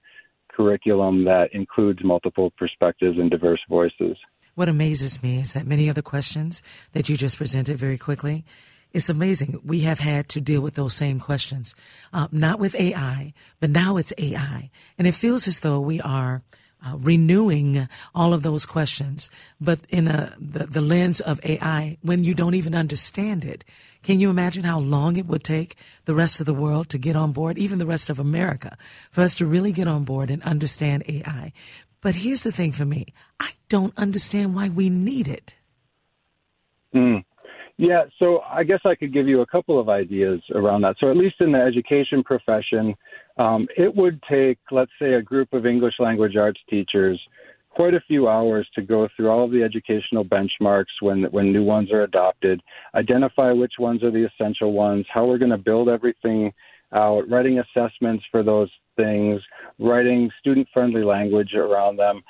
curriculum 0.48 1.26
that 1.26 1.50
includes 1.52 2.00
multiple 2.02 2.54
perspectives 2.58 3.18
and 3.20 3.30
diverse 3.30 3.60
voices. 3.68 4.16
What 4.56 4.70
amazes 4.70 5.22
me 5.22 5.42
is 5.42 5.52
that 5.52 5.68
many 5.68 5.90
of 5.90 5.96
the 5.96 6.02
questions 6.02 6.64
that 6.94 7.10
you 7.10 7.18
just 7.18 7.38
presented 7.38 7.78
very 7.78 7.98
quickly, 7.98 8.46
it's 8.94 9.10
amazing. 9.10 9.60
We 9.66 9.82
have 9.82 10.00
had 10.00 10.30
to 10.30 10.40
deal 10.40 10.62
with 10.62 10.76
those 10.76 10.94
same 10.94 11.20
questions, 11.20 11.76
uh, 12.14 12.30
not 12.32 12.60
with 12.60 12.74
AI, 12.76 13.34
but 13.60 13.70
now 13.70 13.98
it's 13.98 14.14
AI. 14.18 14.70
And 14.98 15.08
it 15.08 15.16
feels 15.16 15.46
as 15.46 15.60
though 15.60 15.82
we 15.82 16.00
are 16.00 16.42
uh, 16.86 16.98
renewing 16.98 17.88
all 18.13 18.34
of 18.34 18.44
those 18.44 18.66
questions, 18.66 19.30
but 19.60 19.80
in 19.90 20.08
a, 20.08 20.36
the, 20.40 20.66
the 20.66 20.82
lens 20.82 21.22
of 21.22 21.40
AI 21.44 21.98
when 22.02 22.24
you 22.24 22.34
don't 22.34 22.56
even 22.56 22.75
understand 22.75 23.46
it. 23.46 23.63
Can 24.04 24.20
you 24.20 24.30
imagine 24.30 24.66
how 24.66 24.80
long 24.80 25.16
it 25.16 25.25
would 25.28 25.44
take 25.44 25.78
the 26.06 26.13
rest 26.13 26.40
of 26.40 26.46
the 26.46 26.54
world 26.54 26.90
to 26.90 26.98
get 26.98 27.16
on 27.16 27.32
board, 27.32 27.58
even 27.58 27.80
the 27.80 27.86
rest 27.86 28.10
of 28.10 28.20
America, 28.20 28.78
for 29.12 29.22
us 29.22 29.36
to 29.36 29.46
really 29.46 29.72
get 29.72 29.88
on 29.88 30.04
board 30.04 30.30
and 30.30 30.44
understand 30.44 31.04
AI? 31.08 31.54
But 32.02 32.16
here's 32.16 32.44
the 32.44 32.52
thing 32.52 32.74
for 32.74 32.86
me 32.86 33.08
I 33.40 33.52
don't 33.70 33.98
understand 33.98 34.56
why 34.56 34.70
we 34.70 34.90
need 34.90 35.28
it. 35.28 35.56
Mm. 36.94 37.24
Yeah, 37.78 38.04
so 38.20 38.42
I 38.42 38.63
guess 38.63 38.82
I 38.86 38.94
could 38.94 39.13
give 39.13 39.28
you 39.28 39.42
a 39.42 39.46
couple 39.48 39.80
of 39.80 39.90
ideas 39.90 40.42
around 40.54 40.82
that. 40.82 40.98
So, 41.00 41.10
at 41.10 41.18
least 41.18 41.36
in 41.40 41.52
the 41.54 41.60
education 41.60 42.24
profession, 42.24 42.94
um, 43.38 43.68
it 43.78 43.96
would 43.96 44.22
take, 44.30 44.60
let's 44.72 44.92
say, 45.00 45.13
a 45.13 45.22
group 45.22 45.54
of 45.54 45.66
English 45.66 45.96
language 46.00 46.36
arts 46.36 46.60
teachers 46.70 47.20
quite 47.75 47.94
a 47.94 48.02
few 48.08 48.28
hours 48.28 48.68
to 48.75 48.82
go 48.82 49.08
through 49.16 49.30
all 49.30 49.44
of 49.44 49.52
the 49.52 49.63
educational 49.63 50.24
benchmarks 50.24 51.02
when 51.02 51.24
when 51.32 51.52
new 51.52 51.63
ones 51.63 51.92
are 51.92 52.04
adopted, 52.04 52.62
identify 52.96 53.52
which 53.52 53.74
ones 53.80 54.04
are 54.04 54.12
the 54.12 54.28
essential 54.28 54.74
ones, 54.74 55.06
how 55.12 55.25
we're 55.25 55.38
going 55.38 55.52
to 55.52 55.58
build 55.58 55.90
everything 55.90 56.54
out, 56.94 57.28
writing 57.28 57.60
assessments 57.60 58.24
for 58.32 58.44
those 58.44 58.70
things, 58.96 59.42
writing 59.80 60.30
student 60.40 60.68
friendly 60.74 61.04
language 61.04 61.54
around 61.56 61.98
them. 61.98 62.22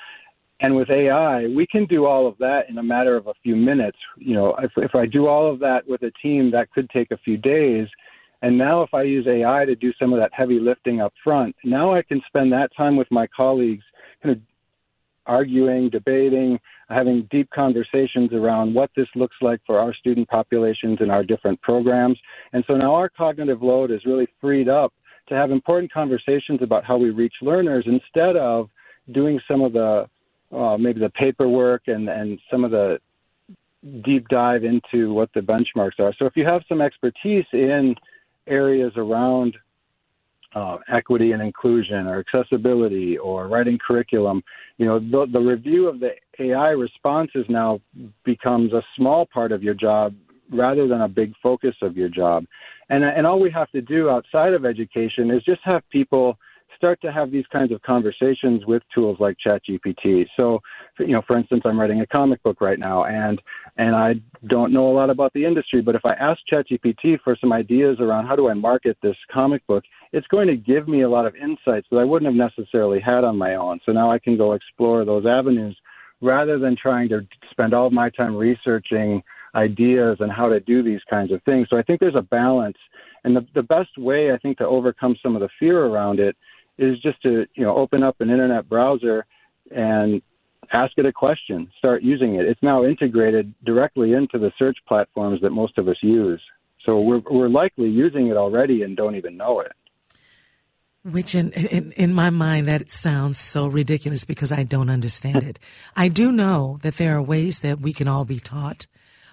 And 0.60 0.74
with 0.76 0.88
AI, 0.88 1.46
we 1.54 1.66
can 1.66 1.84
do 1.86 2.06
all 2.06 2.26
of 2.26 2.38
that 2.38 2.70
in 2.70 2.78
a 2.78 2.82
matter 2.82 3.16
of 3.16 3.26
a 3.26 3.34
few 3.42 3.56
minutes. 3.56 3.98
You 4.16 4.34
know, 4.34 4.56
if, 4.62 4.70
if 4.76 4.94
I 4.94 5.04
do 5.04 5.26
all 5.26 5.52
of 5.52 5.58
that 5.60 5.86
with 5.86 6.02
a 6.02 6.12
team, 6.22 6.50
that 6.52 6.70
could 6.72 6.88
take 6.90 7.10
a 7.10 7.18
few 7.18 7.36
days. 7.36 7.86
And 8.44 8.58
now, 8.58 8.82
if 8.82 8.92
I 8.92 9.04
use 9.04 9.26
AI 9.26 9.64
to 9.64 9.74
do 9.74 9.90
some 9.98 10.12
of 10.12 10.18
that 10.18 10.30
heavy 10.34 10.60
lifting 10.60 11.00
up 11.00 11.14
front, 11.24 11.56
now 11.64 11.94
I 11.94 12.02
can 12.02 12.20
spend 12.26 12.52
that 12.52 12.68
time 12.76 12.94
with 12.94 13.10
my 13.10 13.26
colleagues, 13.26 13.82
kind 14.22 14.36
of 14.36 14.42
arguing, 15.24 15.88
debating, 15.88 16.60
having 16.90 17.26
deep 17.30 17.48
conversations 17.54 18.34
around 18.34 18.74
what 18.74 18.90
this 18.94 19.08
looks 19.14 19.36
like 19.40 19.60
for 19.66 19.78
our 19.78 19.94
student 19.94 20.28
populations 20.28 20.98
in 21.00 21.08
our 21.08 21.24
different 21.24 21.58
programs. 21.62 22.18
And 22.52 22.62
so 22.66 22.74
now 22.74 22.94
our 22.94 23.08
cognitive 23.08 23.62
load 23.62 23.90
is 23.90 24.04
really 24.04 24.28
freed 24.42 24.68
up 24.68 24.92
to 25.30 25.34
have 25.34 25.50
important 25.50 25.90
conversations 25.90 26.60
about 26.60 26.84
how 26.84 26.98
we 26.98 27.08
reach 27.08 27.36
learners 27.40 27.86
instead 27.86 28.36
of 28.36 28.68
doing 29.12 29.40
some 29.48 29.62
of 29.62 29.72
the 29.72 30.06
uh, 30.54 30.76
maybe 30.76 31.00
the 31.00 31.08
paperwork 31.08 31.84
and, 31.86 32.10
and 32.10 32.38
some 32.50 32.62
of 32.62 32.70
the 32.70 32.98
deep 34.04 34.28
dive 34.28 34.64
into 34.64 35.14
what 35.14 35.30
the 35.34 35.40
benchmarks 35.40 35.98
are. 35.98 36.12
So 36.18 36.26
if 36.26 36.36
you 36.36 36.44
have 36.44 36.60
some 36.68 36.82
expertise 36.82 37.46
in 37.54 37.94
areas 38.46 38.92
around 38.96 39.56
uh, 40.54 40.78
equity 40.92 41.32
and 41.32 41.42
inclusion 41.42 42.06
or 42.06 42.20
accessibility 42.20 43.18
or 43.18 43.48
writing 43.48 43.78
curriculum, 43.84 44.42
you 44.78 44.86
know, 44.86 44.98
the, 44.98 45.26
the 45.32 45.40
review 45.40 45.88
of 45.88 46.00
the 46.00 46.10
AI 46.38 46.70
responses 46.70 47.44
now 47.48 47.80
becomes 48.24 48.72
a 48.72 48.82
small 48.96 49.26
part 49.26 49.50
of 49.50 49.62
your 49.62 49.74
job 49.74 50.14
rather 50.50 50.86
than 50.86 51.00
a 51.00 51.08
big 51.08 51.32
focus 51.42 51.74
of 51.82 51.96
your 51.96 52.08
job. 52.08 52.44
And, 52.90 53.02
and 53.02 53.26
all 53.26 53.40
we 53.40 53.50
have 53.50 53.70
to 53.70 53.80
do 53.80 54.10
outside 54.10 54.52
of 54.52 54.64
education 54.64 55.30
is 55.30 55.42
just 55.44 55.60
have 55.64 55.82
people– 55.90 56.38
start 56.76 57.00
to 57.02 57.12
have 57.12 57.30
these 57.30 57.46
kinds 57.52 57.72
of 57.72 57.82
conversations 57.82 58.64
with 58.66 58.82
tools 58.94 59.18
like 59.20 59.36
ChatGPT. 59.44 60.26
So, 60.36 60.60
you 60.98 61.08
know, 61.08 61.22
for 61.26 61.36
instance, 61.36 61.62
I'm 61.64 61.78
writing 61.78 62.00
a 62.00 62.06
comic 62.06 62.42
book 62.42 62.60
right 62.60 62.78
now, 62.78 63.04
and 63.04 63.40
and 63.76 63.94
I 63.94 64.14
don't 64.46 64.72
know 64.72 64.90
a 64.90 64.94
lot 64.94 65.10
about 65.10 65.32
the 65.32 65.44
industry, 65.44 65.82
but 65.82 65.94
if 65.94 66.04
I 66.04 66.12
ask 66.14 66.40
ChatGPT 66.50 67.18
for 67.22 67.36
some 67.40 67.52
ideas 67.52 67.98
around 68.00 68.26
how 68.26 68.36
do 68.36 68.48
I 68.48 68.54
market 68.54 68.96
this 69.02 69.16
comic 69.32 69.66
book, 69.66 69.84
it's 70.12 70.26
going 70.28 70.46
to 70.46 70.56
give 70.56 70.86
me 70.86 71.02
a 71.02 71.08
lot 71.08 71.26
of 71.26 71.34
insights 71.34 71.86
that 71.90 71.98
I 71.98 72.04
wouldn't 72.04 72.30
have 72.32 72.52
necessarily 72.52 73.00
had 73.00 73.24
on 73.24 73.36
my 73.36 73.56
own. 73.56 73.80
So 73.84 73.92
now 73.92 74.10
I 74.10 74.18
can 74.18 74.36
go 74.36 74.52
explore 74.52 75.04
those 75.04 75.26
avenues 75.26 75.76
rather 76.20 76.58
than 76.58 76.76
trying 76.80 77.08
to 77.08 77.26
spend 77.50 77.74
all 77.74 77.88
of 77.88 77.92
my 77.92 78.10
time 78.10 78.36
researching 78.36 79.22
ideas 79.54 80.16
and 80.20 80.32
how 80.32 80.48
to 80.48 80.60
do 80.60 80.82
these 80.82 81.00
kinds 81.08 81.32
of 81.32 81.42
things. 81.44 81.68
So 81.70 81.76
I 81.76 81.82
think 81.82 82.00
there's 82.00 82.14
a 82.14 82.22
balance. 82.22 82.76
And 83.24 83.36
the, 83.36 83.46
the 83.54 83.62
best 83.62 83.96
way, 83.96 84.32
I 84.32 84.38
think, 84.38 84.58
to 84.58 84.66
overcome 84.66 85.16
some 85.22 85.34
of 85.34 85.40
the 85.40 85.48
fear 85.58 85.84
around 85.84 86.20
it 86.20 86.36
is 86.78 86.98
just 87.00 87.22
to 87.22 87.46
you 87.54 87.64
know 87.64 87.76
open 87.76 88.02
up 88.02 88.20
an 88.20 88.30
internet 88.30 88.68
browser 88.68 89.26
and 89.70 90.22
ask 90.72 90.92
it 90.96 91.06
a 91.06 91.12
question, 91.12 91.70
start 91.78 92.02
using 92.02 92.36
it. 92.36 92.46
It's 92.46 92.62
now 92.62 92.84
integrated 92.84 93.54
directly 93.64 94.12
into 94.12 94.38
the 94.38 94.52
search 94.58 94.78
platforms 94.86 95.40
that 95.42 95.50
most 95.50 95.78
of 95.78 95.88
us 95.88 95.96
use. 96.02 96.40
So 96.84 97.00
we're 97.00 97.22
we're 97.30 97.48
likely 97.48 97.88
using 97.88 98.28
it 98.28 98.36
already 98.36 98.82
and 98.82 98.96
don't 98.96 99.16
even 99.16 99.36
know 99.36 99.60
it. 99.60 99.72
Which 101.02 101.34
in, 101.34 101.52
in, 101.52 101.92
in 101.92 102.14
my 102.14 102.30
mind 102.30 102.66
that 102.66 102.90
sounds 102.90 103.38
so 103.38 103.66
ridiculous 103.66 104.24
because 104.24 104.50
I 104.50 104.62
don't 104.62 104.88
understand 104.88 105.42
it. 105.42 105.58
I 105.96 106.08
do 106.08 106.32
know 106.32 106.78
that 106.80 106.94
there 106.94 107.16
are 107.16 107.22
ways 107.22 107.60
that 107.60 107.80
we 107.80 107.92
can 107.92 108.08
all 108.08 108.24
be 108.24 108.38
taught, 108.40 108.86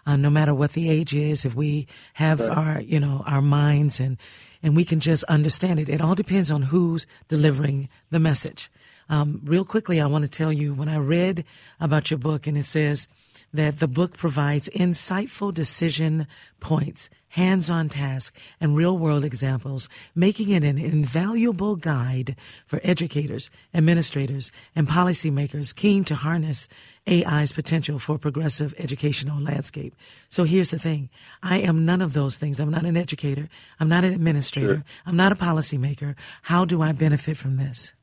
uh, 0.06 0.18
no 0.18 0.30
matter 0.30 0.54
what 0.54 0.74
the 0.74 0.90
age 0.90 1.16
is. 1.16 1.46
If 1.46 1.56
we 1.56 1.88
have 2.16 2.42
right. 2.42 2.50
our 2.50 2.82
you 2.82 3.00
know 3.00 3.24
our 3.26 3.42
minds 3.42 4.00
and 4.00 4.18
and 4.64 4.76
we 4.76 4.86
can 4.86 5.00
just 5.00 5.24
understand 5.26 5.80
it. 5.80 5.90
It 5.90 6.02
all 6.02 6.16
depends 6.16 6.52
on 6.52 6.64
who's 6.64 7.08
delivering 7.28 7.90
the 8.10 8.20
message. 8.20 8.72
Um, 9.10 9.42
real 9.44 9.66
quickly, 9.66 10.00
I 10.00 10.06
want 10.06 10.24
to 10.24 10.30
tell 10.30 10.54
you 10.54 10.74
when 10.74 10.88
I 10.88 10.98
read 10.98 11.44
about 11.80 12.12
your 12.12 12.18
book, 12.18 12.48
and 12.48 12.58
it 12.58 12.64
says 12.64 13.08
that 13.54 13.80
the 13.80 13.88
book 13.88 14.18
provides 14.18 14.70
insightful 14.70 15.54
decision 15.54 16.28
points, 16.60 17.10
hands 17.30 17.70
on 17.70 17.90
task, 17.90 18.36
and 18.60 18.76
real 18.76 18.98
world 18.98 19.26
examples, 19.26 19.90
making 20.16 20.50
it 20.50 20.64
an 20.64 20.78
invaluable 20.78 21.76
guide 21.76 22.36
for 22.66 22.80
educators, 22.84 23.50
administrators, 23.74 24.52
and 24.76 24.88
policymakers 24.88 25.76
keen 25.76 26.04
to 26.06 26.16
harness 26.16 26.68
AI's 27.08 27.52
potential 27.52 28.00
for 28.00 28.18
progressive 28.18 28.74
educational 28.78 29.42
landscape. 29.42 29.96
So 30.30 30.44
here's 30.44 30.72
the 30.72 30.80
thing. 30.80 31.10
I 31.42 31.58
am 31.58 31.86
none 31.86 32.02
of 32.02 32.14
those 32.14 32.38
things. 32.38 32.60
I'm 32.60 32.72
not 32.72 32.86
an 32.86 32.98
educator. 32.98 33.50
I'm 33.80 33.90
not 33.90 34.04
an 34.04 34.14
administrator. 34.14 34.76
Sure. 34.76 34.84
I'm 35.06 35.16
not 35.16 35.32
a 35.32 35.36
policymaker. 35.36 36.16
How 36.44 36.66
do 36.66 36.82
I 36.82 36.92
benefit 36.92 37.38
from 37.38 37.58
this? 37.58 37.94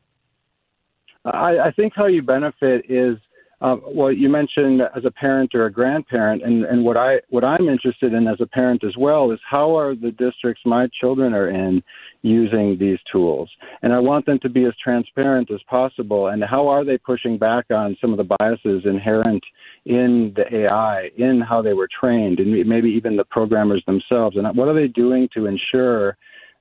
I, 1.24 1.58
I 1.58 1.70
think 1.72 1.92
how 1.94 2.06
you 2.06 2.22
benefit 2.22 2.86
is 2.88 3.18
uh, 3.60 3.76
well, 3.86 4.12
you 4.12 4.28
mentioned 4.28 4.82
as 4.96 5.04
a 5.04 5.10
parent 5.10 5.52
or 5.52 5.66
a 5.66 5.72
grandparent, 5.72 6.44
and, 6.44 6.64
and 6.64 6.84
what 6.84 6.96
I 6.96 7.16
what 7.28 7.42
I'm 7.42 7.68
interested 7.68 8.12
in 8.12 8.28
as 8.28 8.40
a 8.40 8.46
parent 8.46 8.84
as 8.84 8.96
well 8.96 9.32
is 9.32 9.40
how 9.48 9.76
are 9.76 9.96
the 9.96 10.12
districts 10.12 10.62
my 10.64 10.86
children 11.00 11.34
are 11.34 11.48
in 11.48 11.82
using 12.22 12.76
these 12.78 12.98
tools, 13.10 13.50
and 13.82 13.92
I 13.92 13.98
want 13.98 14.26
them 14.26 14.38
to 14.42 14.48
be 14.48 14.64
as 14.64 14.74
transparent 14.82 15.50
as 15.50 15.58
possible. 15.68 16.28
And 16.28 16.44
how 16.44 16.68
are 16.68 16.84
they 16.84 16.98
pushing 16.98 17.36
back 17.36 17.64
on 17.70 17.96
some 18.00 18.12
of 18.12 18.18
the 18.18 18.36
biases 18.38 18.84
inherent 18.84 19.42
in 19.86 20.32
the 20.36 20.64
AI, 20.64 21.10
in 21.16 21.40
how 21.40 21.60
they 21.60 21.72
were 21.72 21.88
trained, 22.00 22.38
and 22.38 22.68
maybe 22.68 22.90
even 22.90 23.16
the 23.16 23.24
programmers 23.24 23.82
themselves, 23.86 24.36
and 24.36 24.46
what 24.56 24.68
are 24.68 24.74
they 24.74 24.86
doing 24.88 25.28
to 25.34 25.46
ensure 25.46 26.16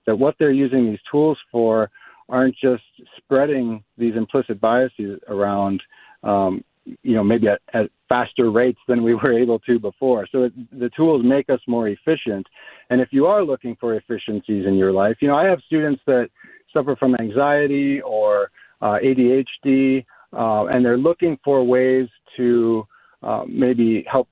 that 0.08 0.18
what 0.18 0.34
they're 0.40 0.52
using 0.52 0.90
these 0.90 1.00
tools 1.12 1.38
for 1.52 1.92
aren't 2.28 2.56
just 2.56 2.84
spreading 3.18 3.84
these 4.00 4.16
implicit 4.16 4.60
biases 4.60 5.20
around 5.28 5.82
um, 6.24 6.64
you 7.04 7.16
know 7.16 7.24
maybe 7.24 7.48
at, 7.48 7.62
at 7.74 7.90
faster 8.10 8.52
rates 8.52 8.80
than 8.88 9.04
we 9.04 9.14
were 9.22 9.38
able 9.38 9.60
to 9.60 9.80
before. 9.80 10.28
So 10.32 10.44
it, 10.44 10.80
the 10.80 10.90
tools 10.96 11.24
make 11.24 11.50
us 11.50 11.60
more 11.68 11.88
efficient. 11.90 12.46
And 12.90 13.02
if 13.02 13.10
you 13.12 13.26
are 13.26 13.44
looking 13.44 13.76
for 13.80 13.96
efficiencies 13.96 14.66
in 14.66 14.76
your 14.76 14.92
life, 14.92 15.18
you 15.22 15.28
know 15.28 15.36
I 15.36 15.46
have 15.46 15.60
students 15.66 16.02
that 16.08 16.30
suffer 16.74 16.96
from 16.96 17.16
anxiety 17.20 18.02
or 18.02 18.52
uh, 18.82 18.98
ADHD, 19.04 20.06
uh, 20.34 20.66
and 20.66 20.86
they're 20.86 20.98
looking 20.98 21.38
for 21.44 21.64
ways 21.64 22.08
to 22.38 22.86
uh, 23.24 23.44
maybe 23.48 24.06
help 24.10 24.28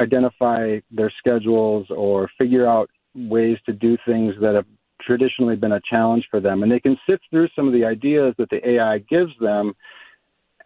identify 0.00 0.78
their 0.90 1.12
schedules 1.18 1.86
or 1.90 2.30
figure 2.38 2.66
out 2.66 2.90
ways 3.14 3.58
to 3.66 3.72
do 3.72 3.96
things 4.06 4.34
that 4.40 4.54
have 4.54 4.66
traditionally 5.00 5.56
been 5.56 5.72
a 5.72 5.80
challenge 5.88 6.26
for 6.30 6.40
them. 6.40 6.62
And 6.62 6.70
they 6.70 6.80
can 6.80 6.96
sift 7.08 7.22
through 7.30 7.48
some 7.56 7.66
of 7.66 7.72
the 7.72 7.84
ideas 7.84 8.34
that 8.38 8.50
the 8.50 8.66
AI 8.68 8.98
gives 8.98 9.32
them 9.40 9.74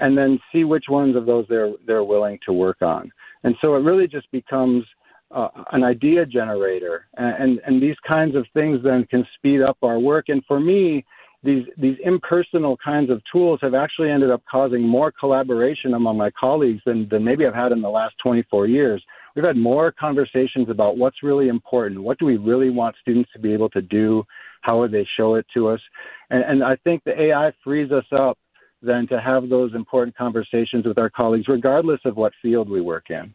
and 0.02 0.18
then 0.18 0.38
see 0.52 0.64
which 0.64 0.87
ones 0.88 1.16
of 1.16 1.26
those 1.26 1.47
they're 1.49 1.73
they're 1.87 2.04
willing 2.04 2.38
to 2.44 2.52
work 2.52 2.82
on. 2.82 3.11
And 3.44 3.54
so 3.61 3.76
it 3.76 3.78
really 3.78 4.09
just 4.09 4.30
becomes 4.32 4.85
uh, 5.30 5.49
an 5.71 5.85
idea 5.85 6.26
generator, 6.26 7.06
and, 7.16 7.35
and 7.42 7.61
and 7.66 7.82
these 7.82 7.97
kinds 8.06 8.35
of 8.35 8.44
things 8.52 8.80
then 8.82 9.06
can 9.06 9.26
speed 9.37 9.62
up 9.62 9.78
our 9.82 10.00
work. 10.00 10.26
And 10.28 10.42
for 10.47 10.59
me, 10.59 11.04
these 11.44 11.64
these 11.78 11.97
impersonal 12.04 12.76
kinds 12.85 13.11
of 13.11 13.23
tools 13.32 13.61
have 13.62 13.75
actually 13.75 14.11
ended 14.11 14.30
up 14.30 14.42
causing 14.50 14.82
more 14.82 15.12
collaboration 15.12 15.94
among 15.94 16.18
my 16.18 16.30
colleagues 16.38 16.82
than 16.85 17.09
than 17.09 17.25
maybe 17.25 17.47
I've 17.47 17.54
had 17.54 17.71
in 17.71 17.80
the 17.80 17.88
last 17.88 18.16
24 18.23 18.66
years. 18.66 19.02
We've 19.37 19.44
had 19.44 19.56
more 19.56 19.92
conversations 19.92 20.68
about 20.68 20.99
what's 20.99 21.23
really 21.23 21.49
important, 21.49 22.02
what 22.02 22.18
do 22.18 22.26
we 22.26 22.37
really 22.37 22.68
want 22.68 22.97
students 23.00 23.30
to 23.32 23.38
be 23.38 23.54
able 23.54 23.71
to 23.71 23.80
do, 23.80 24.25
how 24.61 24.80
would 24.80 24.92
they 24.92 25.06
show 25.16 25.37
it 25.37 25.47
to 25.54 25.68
us, 25.68 25.80
and, 26.28 26.44
and 26.44 26.62
I 26.62 26.76
think 26.85 27.02
the 27.04 27.18
AI 27.18 27.50
frees 27.64 27.90
us 27.92 28.04
up 28.12 28.37
than 28.82 29.06
to 29.08 29.20
have 29.20 29.48
those 29.48 29.74
important 29.74 30.16
conversations 30.16 30.84
with 30.84 30.98
our 30.98 31.10
colleagues, 31.10 31.48
regardless 31.48 32.00
of 32.04 32.16
what 32.16 32.32
field 32.42 32.68
we 32.68 32.80
work 32.80 33.10
in. 33.10 33.34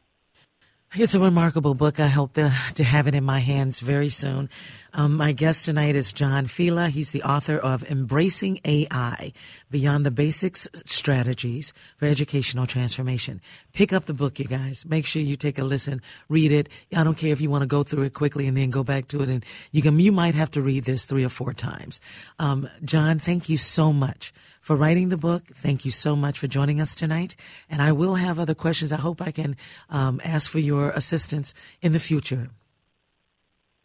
It's 0.95 1.13
a 1.13 1.19
remarkable 1.19 1.73
book. 1.73 1.99
I 1.99 2.07
hope 2.07 2.33
to, 2.33 2.53
to 2.75 2.83
have 2.83 3.07
it 3.07 3.13
in 3.13 3.23
my 3.23 3.39
hands 3.39 3.81
very 3.81 4.09
soon. 4.09 4.49
Um, 4.93 5.15
my 5.15 5.33
guest 5.33 5.65
tonight 5.65 5.97
is 5.97 6.13
Jon 6.13 6.47
Fila. 6.47 6.87
He's 6.87 7.11
the 7.11 7.23
author 7.23 7.57
of 7.57 7.83
Embracing 7.83 8.61
AI 8.63 9.33
Beyond 9.69 10.05
the 10.05 10.11
Basics 10.11 10.67
Strategies 10.85 11.73
for 11.97 12.05
Educational 12.05 12.65
Transformation. 12.65 13.41
Pick 13.73 13.91
up 13.91 14.05
the 14.05 14.13
book, 14.13 14.39
you 14.39 14.45
guys. 14.45 14.85
Make 14.85 15.05
sure 15.05 15.21
you 15.21 15.35
take 15.35 15.59
a 15.59 15.63
listen, 15.63 16.01
read 16.29 16.53
it. 16.53 16.69
I 16.95 17.03
don't 17.03 17.17
care 17.17 17.33
if 17.33 17.41
you 17.41 17.49
want 17.49 17.63
to 17.63 17.67
go 17.67 17.83
through 17.83 18.03
it 18.03 18.13
quickly 18.13 18.47
and 18.47 18.55
then 18.55 18.69
go 18.69 18.83
back 18.83 19.09
to 19.09 19.21
it. 19.21 19.29
And 19.29 19.45
you 19.71 19.81
can, 19.81 19.99
you 19.99 20.13
might 20.13 20.35
have 20.35 20.51
to 20.51 20.61
read 20.61 20.85
this 20.85 21.05
three 21.05 21.25
or 21.25 21.29
four 21.29 21.53
times. 21.53 21.99
Um, 22.39 22.69
Jon, 22.83 23.19
thank 23.19 23.49
you 23.49 23.57
so 23.57 23.91
much 23.91 24.33
for 24.67 24.75
writing 24.75 25.07
the 25.07 25.15
book. 25.15 25.43
Thank 25.53 25.85
you 25.85 25.91
so 25.91 26.13
much 26.13 26.37
for 26.37 26.47
joining 26.47 26.81
us 26.81 26.93
tonight. 26.93 27.37
And 27.69 27.81
I 27.81 27.93
will 27.93 28.15
have 28.15 28.37
other 28.37 28.53
questions. 28.53 28.91
I 28.91 28.97
hope 28.97 29.21
I 29.21 29.31
can 29.31 29.55
um, 29.89 30.19
ask 30.25 30.51
for 30.51 30.59
your 30.59 30.89
assistance 30.89 31.53
in 31.81 31.93
the 31.93 31.99
future. 31.99 32.49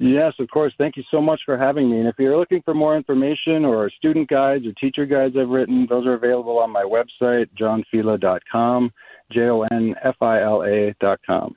Yes, 0.01 0.33
of 0.41 0.49
course. 0.51 0.75
Thank 0.79 0.97
you 0.97 1.05
so 1.09 1.21
much 1.21 1.43
for 1.47 1.57
having 1.57 1.89
me. 1.89 2.01
And 2.01 2.09
if 2.09 2.17
you're 2.19 2.37
looking 2.37 2.63
for 2.65 2.75
more 2.75 2.97
information 2.97 3.65
or 3.65 3.89
student 3.91 4.29
guides 4.29 4.67
or 4.67 4.73
teacher 4.73 5.07
guides 5.07 5.37
I've 5.41 5.49
written, 5.49 5.87
those 5.89 6.05
are 6.05 6.15
available 6.15 6.59
on 6.59 6.71
my 6.71 6.83
website, 6.83 7.47
jonfila.com, 7.57 8.93
J 9.31 9.41
O 9.51 9.63
N 9.63 9.95
F 10.03 10.17
I 10.21 10.43
L 10.43 10.65
A.com. 10.65 11.55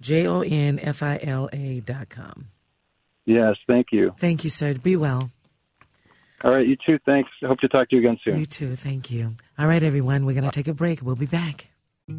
J 0.00 0.26
O 0.26 0.40
N 0.40 0.80
F 0.82 1.02
I 1.02 1.20
L 1.22 1.50
A.com. 1.52 2.46
Yes, 3.26 3.56
thank 3.66 3.88
you. 3.92 4.14
Thank 4.18 4.44
you, 4.44 4.50
sir. 4.50 4.72
Be 4.72 4.96
well. 4.96 5.30
All 6.44 6.52
right, 6.52 6.66
you 6.66 6.76
too. 6.76 6.98
Thanks. 7.06 7.30
Hope 7.42 7.58
to 7.60 7.68
talk 7.68 7.88
to 7.90 7.96
you 7.96 8.02
again 8.02 8.18
soon. 8.22 8.38
You 8.38 8.46
too. 8.46 8.76
Thank 8.76 9.10
you. 9.10 9.34
All 9.58 9.66
right, 9.66 9.82
everyone. 9.82 10.26
We're 10.26 10.34
going 10.34 10.44
to 10.44 10.50
take 10.50 10.68
a 10.68 10.74
break. 10.74 11.02
We'll 11.02 11.16
be 11.16 11.26
back. 11.26 11.68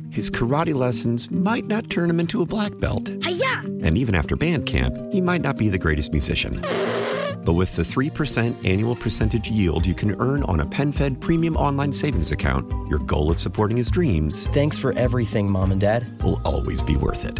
His 0.10 0.30
karate 0.30 0.74
lessons 0.74 1.32
might 1.32 1.66
not 1.66 1.90
turn 1.90 2.10
him 2.10 2.20
into 2.20 2.42
a 2.42 2.46
black 2.46 2.78
belt. 2.78 3.10
Hi-ya! 3.24 3.62
And 3.86 3.98
even 3.98 4.16
after 4.16 4.36
band 4.36 4.66
camp, 4.66 4.98
he 5.14 5.22
might 5.22 5.42
not 5.42 5.58
be 5.58 5.70
the 5.70 5.78
greatest 5.78 6.12
musician. 6.12 6.60
But 7.46 7.54
with 7.54 7.78
the 7.78 7.84
3% 7.84 8.68
annual 8.68 8.98
percentage 8.98 9.50
yield 9.50 9.86
you 9.88 9.94
can 9.94 10.20
earn 10.20 10.44
on 10.44 10.60
a 10.60 10.66
PenFed 10.66 11.22
premium 11.22 11.56
online 11.56 11.94
savings 11.94 12.34
account, 12.34 12.70
your 12.90 13.00
goal 13.00 13.32
of 13.32 13.40
supporting 13.40 13.78
his 13.78 13.90
dreams 13.90 14.48
Thanks 14.48 14.78
for 14.78 14.92
everything, 14.94 15.50
Mom 15.50 15.72
and 15.72 15.80
Dad. 15.80 16.06
will 16.22 16.42
always 16.44 16.82
be 16.82 16.98
worth 16.98 17.24
it. 17.24 17.40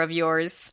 of 0.00 0.10
yours. 0.10 0.72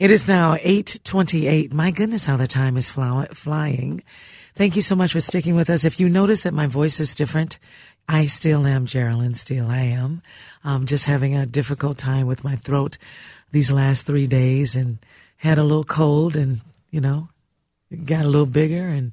It 0.00 0.10
is 0.10 0.26
now 0.26 0.54
828. 0.54 1.74
My 1.74 1.90
goodness, 1.90 2.24
how 2.24 2.38
the 2.38 2.48
time 2.48 2.78
is 2.78 2.88
fly- 2.88 3.28
flying. 3.34 4.02
Thank 4.54 4.74
you 4.74 4.80
so 4.80 4.96
much 4.96 5.12
for 5.12 5.20
sticking 5.20 5.54
with 5.54 5.68
us. 5.68 5.84
If 5.84 6.00
you 6.00 6.08
notice 6.08 6.44
that 6.44 6.54
my 6.54 6.66
voice 6.66 7.00
is 7.00 7.14
different, 7.14 7.58
I 8.08 8.24
still 8.24 8.66
am 8.66 8.86
Geraldine 8.86 9.34
Steele. 9.34 9.66
I 9.66 9.82
am. 9.82 10.22
I'm 10.64 10.86
just 10.86 11.04
having 11.04 11.36
a 11.36 11.44
difficult 11.44 11.98
time 11.98 12.26
with 12.26 12.44
my 12.44 12.56
throat 12.56 12.96
these 13.52 13.70
last 13.70 14.06
three 14.06 14.26
days 14.26 14.74
and 14.74 15.00
had 15.36 15.58
a 15.58 15.64
little 15.64 15.84
cold 15.84 16.34
and, 16.34 16.62
you 16.90 17.02
know, 17.02 17.28
got 18.06 18.24
a 18.24 18.28
little 18.28 18.46
bigger 18.46 18.88
and 18.88 19.12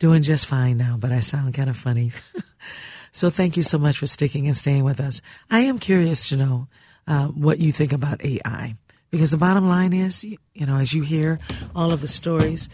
doing 0.00 0.22
just 0.22 0.46
fine 0.46 0.76
now, 0.76 0.96
but 0.98 1.12
I 1.12 1.20
sound 1.20 1.54
kind 1.54 1.70
of 1.70 1.76
funny. 1.76 2.10
so 3.12 3.30
thank 3.30 3.56
you 3.56 3.62
so 3.62 3.78
much 3.78 3.98
for 3.98 4.08
sticking 4.08 4.48
and 4.48 4.56
staying 4.56 4.82
with 4.82 4.98
us. 4.98 5.22
I 5.48 5.60
am 5.60 5.78
curious 5.78 6.28
to 6.30 6.36
know 6.36 6.66
uh, 7.06 7.28
what 7.28 7.60
you 7.60 7.70
think 7.70 7.92
about 7.92 8.24
AI. 8.24 8.74
Because 9.14 9.30
the 9.30 9.36
bottom 9.36 9.68
line 9.68 9.92
is, 9.92 10.24
you 10.24 10.66
know, 10.66 10.78
as 10.78 10.92
you 10.92 11.02
hear 11.02 11.38
all 11.72 11.92
of 11.92 12.00
the 12.00 12.08
stories, 12.08 12.68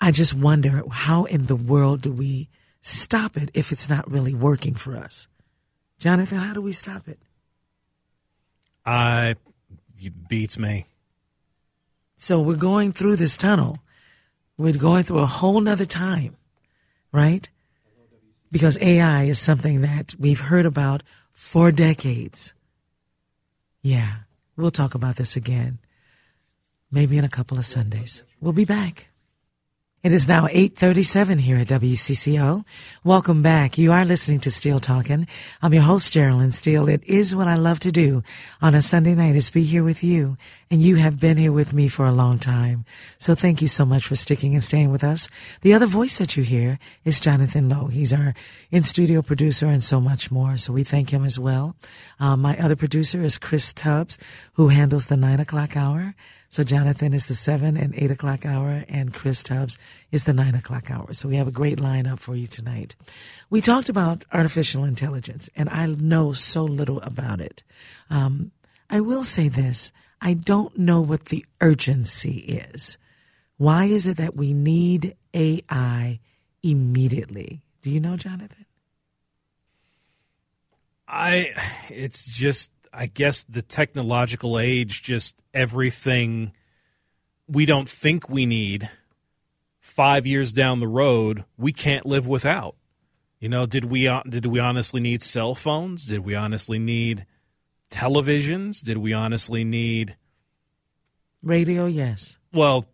I 0.00 0.12
just 0.12 0.32
wonder 0.32 0.82
how 0.90 1.24
in 1.24 1.44
the 1.44 1.56
world 1.56 2.00
do 2.00 2.10
we 2.10 2.48
stop 2.80 3.36
it 3.36 3.50
if 3.52 3.70
it's 3.70 3.86
not 3.86 4.10
really 4.10 4.32
working 4.32 4.76
for 4.76 4.96
us? 4.96 5.28
Jonathan, 5.98 6.38
how 6.38 6.54
do 6.54 6.62
we 6.62 6.72
stop 6.72 7.06
it? 7.06 7.18
I 8.86 9.34
it 10.00 10.26
beats 10.26 10.58
me. 10.58 10.86
So 12.16 12.40
we're 12.40 12.56
going 12.56 12.92
through 12.92 13.16
this 13.16 13.36
tunnel. 13.36 13.78
We're 14.56 14.72
going 14.72 15.04
through 15.04 15.18
a 15.18 15.26
whole 15.26 15.60
nother 15.60 15.84
time, 15.84 16.34
right? 17.12 17.46
Because 18.50 18.78
AI 18.80 19.24
is 19.24 19.38
something 19.38 19.82
that 19.82 20.14
we've 20.18 20.40
heard 20.40 20.64
about 20.64 21.02
for 21.34 21.70
decades. 21.70 22.54
Yeah. 23.82 24.23
We'll 24.56 24.70
talk 24.70 24.94
about 24.94 25.16
this 25.16 25.36
again, 25.36 25.78
maybe 26.90 27.18
in 27.18 27.24
a 27.24 27.28
couple 27.28 27.58
of 27.58 27.66
Sundays. 27.66 28.22
We'll 28.40 28.52
be 28.52 28.64
back. 28.64 29.08
It 30.04 30.12
is 30.12 30.28
now 30.28 30.48
837 30.50 31.38
here 31.38 31.56
at 31.56 31.68
WCCO. 31.68 32.66
Welcome 33.04 33.40
back. 33.40 33.78
You 33.78 33.90
are 33.90 34.04
listening 34.04 34.38
to 34.40 34.50
Steele 34.50 34.78
Talking. 34.78 35.26
I'm 35.62 35.72
your 35.72 35.84
host, 35.84 36.12
Geraldine 36.12 36.52
Steele. 36.52 36.90
It 36.90 37.02
is 37.04 37.34
what 37.34 37.48
I 37.48 37.54
love 37.54 37.80
to 37.80 37.90
do 37.90 38.22
on 38.60 38.74
a 38.74 38.82
Sunday 38.82 39.14
night 39.14 39.34
is 39.34 39.48
be 39.48 39.62
here 39.62 39.82
with 39.82 40.04
you. 40.04 40.36
And 40.70 40.82
you 40.82 40.96
have 40.96 41.18
been 41.18 41.38
here 41.38 41.52
with 41.52 41.72
me 41.72 41.88
for 41.88 42.04
a 42.04 42.12
long 42.12 42.38
time. 42.38 42.84
So 43.16 43.34
thank 43.34 43.62
you 43.62 43.68
so 43.68 43.86
much 43.86 44.06
for 44.06 44.14
sticking 44.14 44.52
and 44.52 44.62
staying 44.62 44.92
with 44.92 45.02
us. 45.02 45.26
The 45.62 45.72
other 45.72 45.86
voice 45.86 46.18
that 46.18 46.36
you 46.36 46.42
hear 46.42 46.78
is 47.06 47.18
Jonathan 47.18 47.70
Lowe. 47.70 47.86
He's 47.86 48.12
our 48.12 48.34
in-studio 48.70 49.22
producer 49.22 49.68
and 49.68 49.82
so 49.82 50.02
much 50.02 50.30
more. 50.30 50.58
So 50.58 50.74
we 50.74 50.84
thank 50.84 51.14
him 51.14 51.24
as 51.24 51.38
well. 51.38 51.76
Um, 52.20 52.42
my 52.42 52.58
other 52.58 52.76
producer 52.76 53.22
is 53.22 53.38
Chris 53.38 53.72
Tubbs, 53.72 54.18
who 54.52 54.68
handles 54.68 55.06
the 55.06 55.16
nine 55.16 55.40
o'clock 55.40 55.78
hour. 55.78 56.14
So 56.54 56.62
Jonathan 56.62 57.12
is 57.12 57.26
the 57.26 57.34
seven 57.34 57.76
and 57.76 57.92
eight 57.96 58.12
o'clock 58.12 58.46
hour, 58.46 58.84
and 58.88 59.12
Chris 59.12 59.42
Tubbs 59.42 59.76
is 60.12 60.22
the 60.22 60.32
nine 60.32 60.54
o'clock 60.54 60.88
hour. 60.88 61.12
So 61.12 61.28
we 61.28 61.34
have 61.34 61.48
a 61.48 61.50
great 61.50 61.78
lineup 61.78 62.20
for 62.20 62.36
you 62.36 62.46
tonight. 62.46 62.94
We 63.50 63.60
talked 63.60 63.88
about 63.88 64.24
artificial 64.32 64.84
intelligence, 64.84 65.50
and 65.56 65.68
I 65.68 65.86
know 65.86 66.30
so 66.30 66.62
little 66.62 67.00
about 67.00 67.40
it. 67.40 67.64
Um, 68.08 68.52
I 68.88 69.00
will 69.00 69.24
say 69.24 69.48
this: 69.48 69.90
I 70.20 70.34
don't 70.34 70.78
know 70.78 71.00
what 71.00 71.24
the 71.24 71.44
urgency 71.60 72.62
is. 72.72 72.98
Why 73.56 73.86
is 73.86 74.06
it 74.06 74.18
that 74.18 74.36
we 74.36 74.52
need 74.52 75.16
AI 75.34 76.20
immediately? 76.62 77.62
Do 77.82 77.90
you 77.90 77.98
know, 77.98 78.16
Jonathan? 78.16 78.66
I 81.08 81.50
it's 81.90 82.24
just 82.24 82.70
I 82.94 83.06
guess 83.06 83.42
the 83.44 83.62
technological 83.62 84.58
age 84.58 85.02
just 85.02 85.40
everything 85.52 86.52
we 87.48 87.66
don't 87.66 87.88
think 87.88 88.28
we 88.28 88.46
need 88.46 88.88
5 89.80 90.26
years 90.26 90.52
down 90.52 90.80
the 90.80 90.88
road 90.88 91.44
we 91.58 91.72
can't 91.72 92.06
live 92.06 92.26
without. 92.26 92.76
You 93.40 93.48
know, 93.50 93.66
did 93.66 93.84
we 93.84 94.08
uh, 94.08 94.22
did 94.26 94.46
we 94.46 94.58
honestly 94.58 95.02
need 95.02 95.22
cell 95.22 95.54
phones? 95.54 96.06
Did 96.06 96.20
we 96.20 96.34
honestly 96.34 96.78
need 96.78 97.26
televisions? 97.90 98.82
Did 98.82 98.96
we 98.96 99.12
honestly 99.12 99.64
need 99.64 100.16
radio? 101.42 101.84
Yes. 101.84 102.38
Well, 102.52 102.86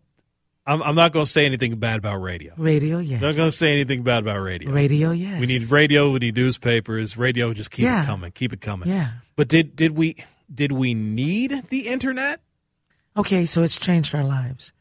I'm, 0.65 0.81
I'm 0.83 0.95
not 0.95 1.11
going 1.11 1.25
to 1.25 1.31
say 1.31 1.45
anything 1.45 1.75
bad 1.77 1.97
about 1.97 2.17
radio. 2.21 2.53
Radio, 2.55 2.99
yes. 2.99 3.21
I'm 3.21 3.29
not 3.29 3.35
going 3.35 3.49
to 3.49 3.55
say 3.57 3.71
anything 3.71 4.03
bad 4.03 4.19
about 4.23 4.37
radio. 4.41 4.71
Radio, 4.71 5.11
yes. 5.11 5.39
We 5.39 5.47
need 5.47 5.71
radio. 5.71 6.11
We 6.11 6.19
need 6.19 6.35
newspapers. 6.35 7.17
Radio, 7.17 7.51
just 7.53 7.71
keep 7.71 7.85
Yeah. 7.85 8.03
it 8.03 8.05
coming. 8.05 8.31
Keep 8.31 8.53
it 8.53 8.61
coming. 8.61 8.87
Yeah. 8.89 9.09
But 9.35 9.47
did 9.47 9.75
did 9.75 9.97
we 9.97 10.17
did 10.53 10.71
we 10.71 10.93
need 10.93 11.63
the 11.69 11.87
internet? 11.87 12.41
Okay, 13.17 13.45
so 13.45 13.63
it's 13.63 13.79
changed 13.79 14.13
our 14.13 14.23
lives. 14.23 14.71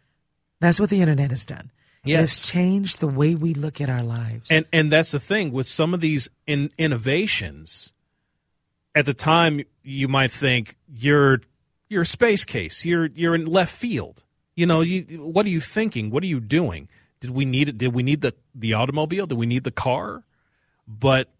That's 0.60 0.78
what 0.78 0.90
the 0.90 1.00
internet 1.00 1.30
has 1.30 1.46
done. 1.46 1.70
It 2.04 2.10
Yes. 2.10 2.20
has 2.20 2.50
changed 2.50 3.00
the 3.00 3.06
way 3.06 3.34
we 3.34 3.54
look 3.54 3.80
at 3.80 3.88
our 3.88 4.02
lives. 4.02 4.50
And 4.50 4.66
and 4.72 4.92
that's 4.92 5.12
the 5.12 5.20
thing 5.20 5.50
with 5.50 5.66
some 5.66 5.94
of 5.94 6.00
these 6.00 6.28
in, 6.46 6.70
innovations. 6.78 7.92
At 8.94 9.06
the 9.06 9.14
time, 9.14 9.62
you 9.82 10.08
might 10.08 10.30
think 10.30 10.76
you're 10.92 11.40
you're 11.88 12.02
a 12.02 12.06
space 12.06 12.44
case. 12.44 12.84
You're 12.84 13.06
you're 13.14 13.34
in 13.34 13.46
left 13.46 13.74
field. 13.74 14.24
You 14.60 14.66
know, 14.66 14.82
you 14.82 15.22
what 15.22 15.46
are 15.46 15.48
you 15.48 15.58
thinking? 15.58 16.10
What 16.10 16.22
are 16.22 16.26
you 16.26 16.38
doing? 16.38 16.90
Did 17.20 17.30
we 17.30 17.46
need 17.46 17.70
it? 17.70 17.78
Did 17.78 17.94
we 17.94 18.02
need 18.02 18.20
the 18.20 18.34
the 18.54 18.74
automobile? 18.74 19.24
Did 19.26 19.38
we 19.38 19.46
need 19.46 19.64
the 19.64 19.70
car? 19.70 20.22
But 20.86 21.30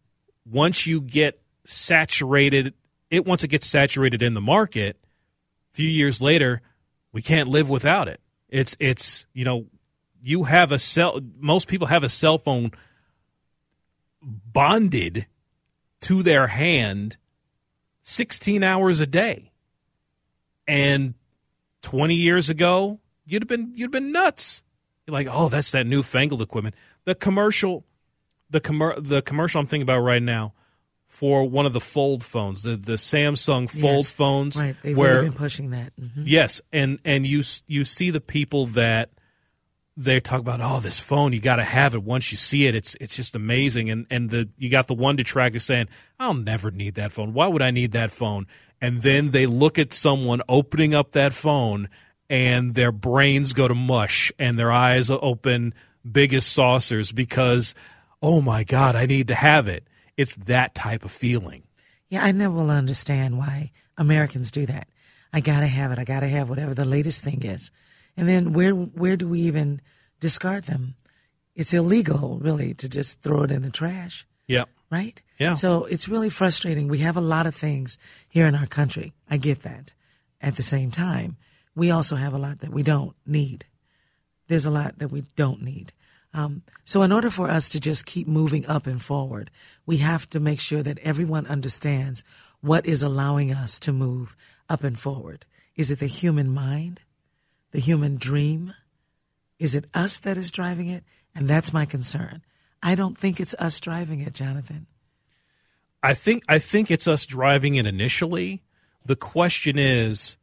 once 0.51 0.87
you 0.87 1.03
get 1.03 1.39
saturated, 1.65 2.73
it 3.11 3.27
once 3.27 3.45
it 3.45 3.49
gets 3.49 3.67
saturated 3.67 4.23
in 4.23 4.33
the 4.33 4.41
market, 4.41 4.97
a 5.71 5.77
few 5.77 5.87
years 5.87 6.23
later, 6.23 6.63
we 7.13 7.21
can't 7.21 7.47
live 7.47 7.69
without 7.69 8.09
it. 8.09 8.21
It's 8.49 8.75
it's 8.81 9.27
you 9.35 9.45
know, 9.45 9.67
you 10.23 10.45
have 10.45 10.73
a 10.73 10.79
cell. 10.79 11.21
Most 11.39 11.69
people 11.69 11.89
have 11.89 12.03
a 12.03 12.09
cell 12.09 12.39
phone 12.39 12.71
bonded 14.23 15.27
to 16.01 16.23
their 16.23 16.47
hand 16.47 17.19
16 18.01 18.63
hours 18.63 19.01
a 19.01 19.07
day. 19.07 19.53
And 20.67 21.13
20 21.83 22.15
years 22.15 22.49
ago, 22.49 23.00
you'd 23.31 23.43
have 23.43 23.49
been 23.49 23.73
you'd 23.75 23.87
have 23.87 23.91
been 23.93 24.13
nuts. 24.13 24.63
You're 25.07 25.13
like, 25.15 25.29
"Oh, 25.31 25.49
that's 25.49 25.71
that 25.73 25.87
newfangled 25.87 26.43
equipment." 26.43 26.75
The 27.05 27.15
commercial 27.15 27.85
the 28.51 28.61
commer- 28.61 29.03
the 29.03 29.23
commercial 29.23 29.61
I'm 29.61 29.67
thinking 29.67 29.83
about 29.83 30.01
right 30.01 30.23
now 30.23 30.53
for 31.07 31.49
one 31.49 31.67
of 31.67 31.73
the 31.73 31.81
fold 31.81 32.23
phones, 32.25 32.63
the 32.63 32.77
the 32.77 32.95
Samsung 32.95 33.69
fold 33.71 34.05
Yes. 34.05 34.11
phones 34.11 34.57
right, 34.57 34.77
they've 34.83 34.97
where 34.97 35.17
really 35.17 35.29
been 35.29 35.39
pushing 35.39 35.71
that. 35.71 35.93
Mhm. 36.01 36.23
Yes, 36.25 36.61
and 36.73 36.99
and 37.05 37.27
you 37.27 37.43
you 37.67 37.85
see 37.85 38.11
the 38.11 38.21
people 38.21 38.67
that 38.67 39.11
they 39.97 40.21
talk 40.21 40.41
about. 40.41 40.61
Oh, 40.63 40.81
this 40.81 40.99
phone, 40.99 41.33
you 41.33 41.41
got 41.41 41.57
to 41.57 41.65
have 41.65 41.95
it. 41.95 42.03
Once 42.03 42.31
you 42.33 42.39
see 42.39 42.67
it, 42.67 42.75
it's 42.75 42.97
it's 43.01 43.17
just 43.17 43.35
amazing. 43.35 43.91
And 43.91 44.07
and 44.11 44.31
the 44.31 44.49
you 44.59 44.71
got 44.71 44.87
the 44.87 44.95
one 44.95 45.17
detractor 45.17 45.59
saying, 45.59 45.89
"I'll 46.19 46.35
never 46.35 46.71
need 46.71 46.95
that 46.95 47.13
phone. 47.13 47.33
Why 47.35 47.47
would 47.49 47.63
I 47.63 47.71
need 47.71 47.93
that 47.93 48.11
phone?" 48.11 48.47
And 48.81 49.03
then 49.03 49.31
they 49.31 49.47
look 49.47 49.79
at 49.79 49.93
someone 49.93 50.41
opening 50.49 50.95
up 50.95 51.13
that 51.13 51.33
phone, 51.35 51.89
and 52.31 52.75
their 52.75 52.93
brains 52.93 53.53
go 53.53 53.69
to 53.69 53.75
mush, 53.75 54.33
and 54.39 54.59
their 54.59 54.71
eyes 54.73 55.11
open 55.11 55.75
big 56.11 56.33
as 56.33 56.47
saucers 56.47 57.13
because, 57.13 57.75
oh 58.23 58.41
my 58.41 58.65
God, 58.65 58.97
I 58.97 59.05
need 59.05 59.29
to 59.29 59.35
have 59.35 59.67
it. 59.69 59.87
It's 60.17 60.37
that 60.47 60.75
type 60.75 61.05
of 61.05 61.11
feeling. 61.11 61.65
Yeah, 62.09 62.25
I 62.25 62.33
never 62.33 62.55
will 62.55 62.71
understand 62.71 63.37
why 63.37 63.73
Americans 63.99 64.51
do 64.51 64.65
that. 64.67 64.89
I 65.33 65.41
gotta 65.41 65.67
have 65.67 65.93
it. 65.93 65.99
I 65.99 66.05
gotta 66.05 66.29
have 66.29 66.49
whatever 66.49 66.73
the 66.75 66.85
latest 66.85 67.23
thing 67.23 67.43
is, 67.43 67.71
and 68.17 68.29
then 68.29 68.53
where 68.53 68.73
where 68.73 69.17
do 69.17 69.29
we 69.29 69.41
even 69.43 69.81
discard 70.21 70.65
them? 70.65 70.95
It's 71.55 71.75
illegal, 71.75 72.39
really, 72.41 72.75
to 72.75 72.89
just 72.89 73.23
throw 73.23 73.43
it 73.43 73.51
in 73.51 73.63
the 73.63 73.71
trash, 73.71 74.25
Yeah. 74.47 74.65
right? 74.91 75.21
Yeah. 75.39 75.55
So 75.55 75.85
it's 75.85 76.09
really 76.09 76.31
frustrating. 76.31 76.89
We 76.89 76.99
have 76.99 77.17
a 77.17 77.21
lot 77.21 77.47
of 77.47 77.55
things 77.55 77.99
here 78.29 78.47
in 78.47 78.55
our 78.55 78.67
country. 78.67 79.13
I 79.29 79.37
get 79.37 79.61
that. 79.63 79.93
At 80.41 80.57
the 80.57 80.63
same 80.63 80.91
time, 80.91 81.37
we 81.75 81.91
also 81.91 82.17
have 82.17 82.35
a 82.35 82.39
lot 82.39 82.61
that 82.61 82.73
we 82.73 82.83
don't 82.83 83.15
need. 83.27 83.67
There's 84.49 84.67
a 84.67 84.71
lot 84.71 84.99
that 84.99 85.11
we 85.11 85.25
don't 85.37 85.63
need. 85.63 85.93
Um, 86.33 86.63
so, 86.85 87.03
in 87.03 87.13
order 87.13 87.31
for 87.31 87.51
us 87.51 87.69
to 87.71 87.81
just 87.81 88.07
keep 88.07 88.29
moving 88.29 88.67
up 88.67 88.87
and 88.87 89.03
forward, 89.03 89.51
we 89.87 89.99
have 89.99 90.31
to 90.31 90.41
make 90.41 90.61
sure 90.61 90.83
that 90.83 90.99
everyone 91.01 91.47
understands 91.47 92.23
what 92.61 92.87
is 92.87 93.03
allowing 93.03 93.53
us 93.53 93.81
to 93.81 93.93
move 93.93 94.37
up 94.69 94.85
and 94.85 94.99
forward. 94.99 95.47
Is 95.75 95.91
it 95.91 95.99
the 95.99 96.07
human 96.07 96.53
mind, 96.53 97.01
the 97.73 97.81
human 97.81 98.17
dream? 98.17 98.75
Is 99.59 99.75
it 99.75 99.87
us 99.93 100.19
that 100.21 100.37
is 100.37 100.51
driving 100.51 100.89
it? 100.89 101.05
And 101.35 101.49
that's 101.49 101.73
my 101.73 101.85
concern. 101.85 102.43
I 102.83 102.95
don't 102.95 103.19
think 103.19 103.41
it's 103.41 103.55
us 103.55 103.81
driving 103.81 104.21
it, 104.21 104.33
Jonathan. 104.33 104.87
I 106.03 106.15
think 106.15 106.45
I 106.49 106.59
think 106.59 106.91
it's 106.91 107.07
us 107.07 107.27
driving 107.27 107.75
it 107.75 107.87
initially. 107.87 108.63
The 109.05 109.17
question 109.17 109.79
is, 109.79 110.37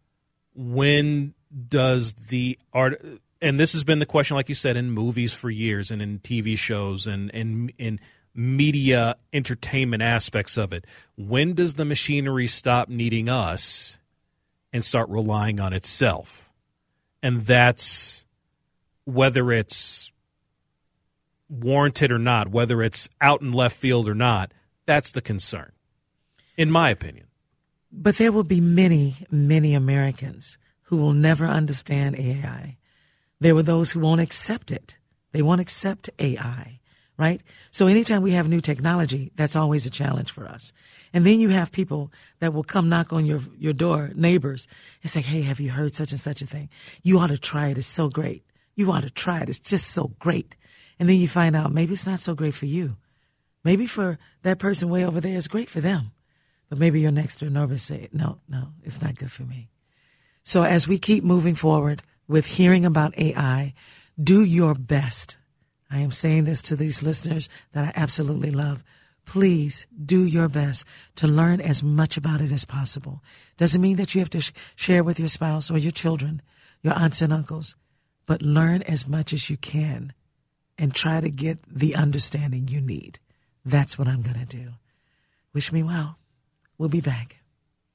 when 0.58 1.36
does 1.70 2.16
the 2.16 2.60
art? 2.74 3.02
And 3.42 3.60
this 3.60 3.74
has 3.74 3.84
been 3.84 4.00
the 4.00 4.06
question, 4.06 4.36
like 4.36 4.50
you 4.50 4.56
said, 4.56 4.76
in 4.76 4.92
movies 4.92 5.32
for 5.32 5.50
years, 5.50 5.92
and 5.92 6.02
in 6.02 6.20
TV 6.20 6.58
shows, 6.58 7.08
and 7.08 7.30
in 7.30 8.00
media 8.34 9.16
entertainment 9.32 10.04
aspects 10.04 10.58
of 10.58 10.74
it. 10.74 10.86
When 11.16 11.54
does 11.54 11.76
the 11.76 11.86
machinery 11.86 12.48
stop 12.48 12.90
needing 12.90 13.30
us 13.30 14.00
and 14.74 14.84
start 14.84 15.08
relying 15.10 15.60
on 15.60 15.74
itself? 15.74 16.50
And 17.24 17.46
that's 17.46 18.26
whether 19.06 19.52
it's 19.52 20.12
warranted 21.50 22.12
or 22.12 22.20
not, 22.20 22.50
whether 22.50 22.82
it's 22.82 23.08
out 23.22 23.42
in 23.42 23.54
left 23.54 23.78
field 23.78 24.10
or 24.10 24.16
not, 24.16 24.52
that's 24.86 25.12
the 25.12 25.22
concern, 25.22 25.72
in 26.58 26.70
my 26.70 26.90
opinion. 26.90 27.27
But 27.92 28.18
there 28.18 28.32
will 28.32 28.44
be 28.44 28.62
many, 28.62 29.16
many 29.32 29.74
Americans 29.74 30.58
who 30.84 30.98
will 30.98 31.14
never 31.14 31.46
understand 31.46 32.18
AI. 32.18 32.78
There 33.40 33.56
were 33.56 33.64
those 33.64 33.92
who 33.92 34.00
won't 34.00 34.22
accept 34.22 34.72
it. 34.72 34.98
They 35.32 35.42
won't 35.42 35.62
accept 35.62 36.10
AI, 36.20 36.80
right? 37.18 37.42
So 37.72 37.88
anytime 37.88 38.22
we 38.22 38.32
have 38.32 38.48
new 38.48 38.62
technology, 38.62 39.32
that's 39.36 39.56
always 39.56 39.86
a 39.86 39.92
challenge 39.92 40.32
for 40.32 40.46
us. 40.48 40.72
And 41.14 41.26
then 41.26 41.40
you 41.40 41.50
have 41.50 41.72
people 41.72 42.12
that 42.40 42.54
will 42.54 42.64
come 42.64 42.90
knock 42.90 43.14
on 43.14 43.26
your, 43.26 43.42
your 43.58 43.74
door, 43.74 44.12
neighbors, 44.16 44.68
and 45.02 45.10
say, 45.10 45.22
Hey, 45.22 45.42
have 45.42 45.60
you 45.60 45.72
heard 45.72 45.94
such 45.94 46.12
and 46.12 46.20
such 46.20 46.42
a 46.42 46.46
thing? 46.46 46.70
You 47.04 47.20
ought 47.20 47.28
to 47.28 47.38
try 47.38 47.68
it. 47.68 47.78
It's 47.78 47.88
so 47.88 48.10
great. 48.10 48.44
You 48.76 48.92
ought 48.92 49.04
to 49.04 49.10
try 49.10 49.42
it. 49.42 49.50
It's 49.50 49.60
just 49.60 49.92
so 49.92 50.12
great. 50.20 50.56
And 51.00 51.08
then 51.08 51.18
you 51.18 51.28
find 51.28 51.56
out 51.56 51.74
maybe 51.74 51.94
it's 51.94 52.08
not 52.08 52.20
so 52.20 52.34
great 52.34 52.54
for 52.54 52.66
you. 52.66 52.98
Maybe 53.64 53.86
for 53.86 54.18
that 54.44 54.60
person 54.60 54.90
way 54.90 55.06
over 55.06 55.20
there, 55.20 55.38
it's 55.38 55.48
great 55.48 55.70
for 55.70 55.82
them. 55.82 56.12
But 56.70 56.80
maybe 56.80 57.00
your 57.00 57.12
next 57.12 57.40
door 57.40 57.50
neighbor 57.50 57.78
say, 57.78 58.10
no, 58.12 58.40
no, 58.50 58.70
it's 58.84 59.02
not 59.02 59.16
good 59.16 59.32
for 59.32 59.44
me. 59.44 59.70
So 60.44 60.64
as 60.64 60.88
we 60.88 60.98
keep 60.98 61.24
moving 61.24 61.56
forward 61.56 62.02
with 62.28 62.46
hearing 62.46 62.86
about 62.86 63.18
AI, 63.18 63.74
do 64.22 64.44
your 64.44 64.74
best. 64.74 65.38
I 65.90 66.00
am 66.00 66.12
saying 66.12 66.44
this 66.44 66.62
to 66.64 66.76
these 66.76 67.04
listeners 67.04 67.50
that 67.74 67.86
I 67.86 68.00
absolutely 68.00 68.52
love. 68.52 68.84
please 69.28 69.86
do 70.04 70.24
your 70.24 70.48
best 70.48 70.86
to 71.16 71.28
learn 71.28 71.60
as 71.60 71.84
much 71.84 72.18
about 72.18 72.42
it 72.42 72.52
as 72.52 72.66
possible. 72.66 73.22
Doesn't 73.58 73.82
mean 73.82 73.98
that 73.98 74.16
you 74.16 74.22
have 74.22 74.30
to 74.32 74.42
sh- 74.42 74.54
share 74.76 75.04
with 75.04 75.20
your 75.20 75.28
spouse 75.28 75.70
or 75.70 75.78
your 75.78 75.92
children, 75.92 76.42
your 76.82 76.94
aunts 76.94 77.22
and 77.22 77.34
uncles, 77.34 77.76
but 78.26 78.42
learn 78.42 78.82
as 78.84 79.08
much 79.08 79.34
as 79.34 79.50
you 79.50 79.58
can 79.58 80.14
and 80.78 80.94
try 80.96 81.20
to 81.20 81.30
get 81.30 81.60
the 81.68 81.94
understanding 81.96 82.68
you 82.68 82.80
need. 82.80 83.20
That's 83.66 84.00
what 84.00 84.08
I'm 84.08 84.22
going 84.22 84.40
to 84.40 84.46
do. 84.46 84.70
Wish 85.54 85.72
me 85.72 85.84
well. 85.84 86.18
We'll 86.78 86.90
be 86.90 87.02
back. 87.02 87.47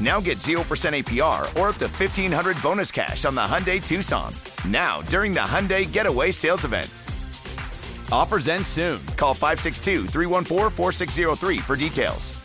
Now 0.00 0.20
get 0.20 0.38
0% 0.38 0.58
APR 0.64 1.42
or 1.60 1.68
up 1.68 1.76
to 1.76 1.86
1500 1.86 2.60
bonus 2.62 2.90
cash 2.90 3.24
on 3.24 3.34
the 3.34 3.40
Hyundai 3.40 3.84
Tucson. 3.86 4.32
Now, 4.66 5.02
during 5.02 5.32
the 5.32 5.40
Hyundai 5.40 5.90
Getaway 5.90 6.30
Sales 6.30 6.64
Event. 6.64 6.90
Offers 8.10 8.48
end 8.48 8.66
soon. 8.66 9.04
Call 9.16 9.34
562 9.34 10.06
314 10.06 10.70
4603 10.70 11.58
for 11.58 11.76
details. 11.76 12.40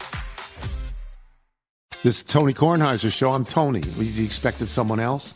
This 2.01 2.19
is 2.19 2.23
Tony 2.23 2.53
Kornheiser's 2.53 3.13
show. 3.13 3.33
I'm 3.33 3.43
Tony. 3.43 3.81
You 3.81 4.23
expected 4.23 4.67
someone 4.67 5.01
else? 5.01 5.35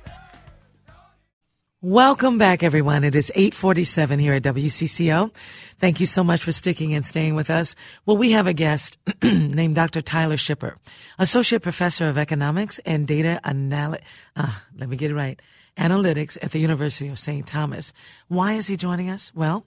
Welcome 1.83 2.37
back, 2.37 2.61
everyone. 2.61 3.03
It 3.03 3.15
is 3.15 3.31
847 3.33 4.19
here 4.19 4.35
at 4.35 4.43
WCCO. 4.43 5.33
Thank 5.79 5.99
you 5.99 6.05
so 6.05 6.23
much 6.23 6.43
for 6.43 6.51
sticking 6.51 6.93
and 6.93 7.03
staying 7.03 7.33
with 7.33 7.49
us. 7.49 7.75
Well, 8.05 8.17
we 8.17 8.33
have 8.33 8.45
a 8.45 8.53
guest 8.53 8.99
named 9.23 9.73
Dr. 9.73 10.03
Tyler 10.03 10.37
Schipper, 10.37 10.75
Associate 11.17 11.59
Professor 11.59 12.07
of 12.07 12.19
Economics 12.19 12.77
and 12.85 13.07
Data 13.07 13.41
Anal- 13.43 13.97
uh, 14.35 14.51
let 14.77 14.89
me 14.89 14.95
get 14.95 15.09
it 15.09 15.15
right, 15.15 15.41
Analytics 15.75 16.37
at 16.43 16.51
the 16.51 16.59
University 16.59 17.09
of 17.09 17.17
St. 17.17 17.47
Thomas. 17.47 17.93
Why 18.27 18.53
is 18.53 18.67
he 18.67 18.77
joining 18.77 19.09
us? 19.09 19.31
Well, 19.33 19.65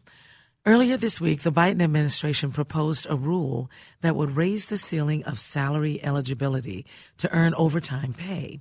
earlier 0.64 0.96
this 0.96 1.20
week, 1.20 1.42
the 1.42 1.50
Biden 1.50 1.82
administration 1.82 2.52
proposed 2.52 3.08
a 3.10 3.16
rule 3.16 3.68
that 4.02 4.14
would 4.14 4.36
raise 4.36 4.66
the 4.66 4.78
ceiling 4.78 5.24
of 5.24 5.40
salary 5.40 5.98
eligibility 6.04 6.86
to 7.18 7.32
earn 7.32 7.54
overtime 7.54 8.12
pay. 8.12 8.60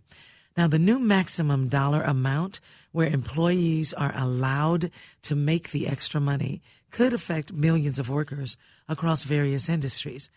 Now, 0.57 0.67
the 0.67 0.79
new 0.79 0.97
maximum 0.97 1.67
dollar 1.67 2.01
amount 2.01 2.59
where 2.93 3.07
employees 3.07 3.93
are 3.93 4.13
allowed 4.15 4.89
to 5.23 5.35
make 5.35 5.71
the 5.71 5.87
extra 5.87 6.21
money 6.21 6.61
could 6.89 7.11
affect 7.11 7.51
millions 7.51 7.99
of 7.99 8.09
workers 8.09 8.55
across 8.87 9.25
various 9.25 9.67
industries. 9.67 10.29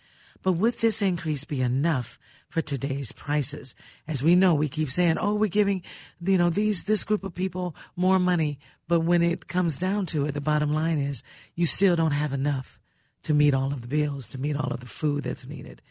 But 0.43 0.53
would 0.53 0.75
this 0.75 1.01
increase 1.03 1.45
be 1.45 1.61
enough 1.61 2.19
for 2.49 2.61
today's 2.61 3.13
prices? 3.13 3.75
As 4.09 4.23
we 4.23 4.35
know, 4.35 4.55
we 4.55 4.69
keep 4.69 4.91
saying, 4.91 5.19
"Oh, 5.19 5.35
we're 5.35 5.49
giving, 5.49 5.83
you 6.21 6.39
know, 6.39 6.51
these 6.51 6.85
this 6.85 7.05
group 7.05 7.25
of 7.25 7.35
people 7.35 7.77
more 7.95 8.19
money," 8.19 8.59
but 8.89 9.01
when 9.01 9.23
it 9.23 9.49
comes 9.49 9.79
down 9.79 10.07
to 10.07 10.27
it, 10.27 10.33
the 10.33 10.41
bottom 10.41 10.73
line 10.73 10.99
is 10.99 11.23
you 11.55 11.67
still 11.67 11.97
don't 11.97 12.13
have 12.13 12.33
enough 12.33 12.79
to 13.25 13.35
meet 13.35 13.55
all 13.55 13.73
of 13.73 13.83
the 13.83 13.89
bills, 13.89 14.29
to 14.29 14.39
meet 14.39 14.57
all 14.57 14.73
of 14.73 14.81
the 14.81 14.87
food 14.87 15.25
that's 15.25 15.47
needed. 15.47 15.83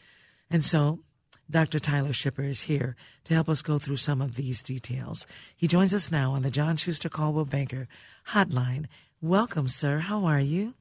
And 0.49 0.63
so 0.63 1.01
Dr. 1.49 1.79
Tyler 1.79 2.09
Schipper 2.09 2.47
is 2.47 2.61
here 2.61 2.95
to 3.25 3.33
help 3.33 3.49
us 3.49 3.61
go 3.61 3.77
through 3.77 3.97
some 3.97 4.21
of 4.21 4.35
these 4.35 4.63
details. 4.63 5.27
He 5.55 5.67
joins 5.67 5.93
us 5.93 6.11
now 6.11 6.31
on 6.31 6.41
the 6.41 6.49
John 6.49 6.75
Schuster 6.77 7.09
Coldwell 7.09 7.45
Banker 7.45 7.87
Hotline. 8.29 8.85
Welcome, 9.21 9.67
sir. 9.67 9.99
How 9.99 10.25
are 10.25 10.39
you? 10.39 10.73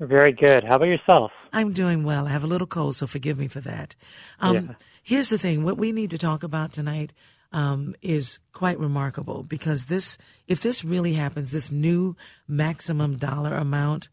Very 0.00 0.32
good. 0.32 0.64
How 0.64 0.76
about 0.76 0.86
yourself? 0.86 1.30
I'm 1.52 1.72
doing 1.72 2.04
well. 2.04 2.26
I 2.26 2.30
have 2.30 2.44
a 2.44 2.48
little 2.48 2.66
cold, 2.66 2.96
so 2.96 3.06
forgive 3.06 3.38
me 3.38 3.48
for 3.48 3.60
that. 3.60 3.94
Um, 4.40 4.54
yeah. 4.54 4.74
Here's 5.02 5.28
the 5.28 5.38
thing: 5.38 5.64
what 5.64 5.78
we 5.78 5.92
need 5.92 6.10
to 6.10 6.18
talk 6.18 6.42
about 6.42 6.72
tonight 6.72 7.12
um, 7.52 7.94
is 8.02 8.40
quite 8.52 8.78
remarkable 8.78 9.44
because 9.44 9.86
this, 9.86 10.18
if 10.48 10.62
this 10.62 10.84
really 10.84 11.14
happens, 11.14 11.52
this 11.52 11.70
new 11.70 12.16
maximum 12.48 13.16
dollar 13.16 13.54
amount, 13.54 14.08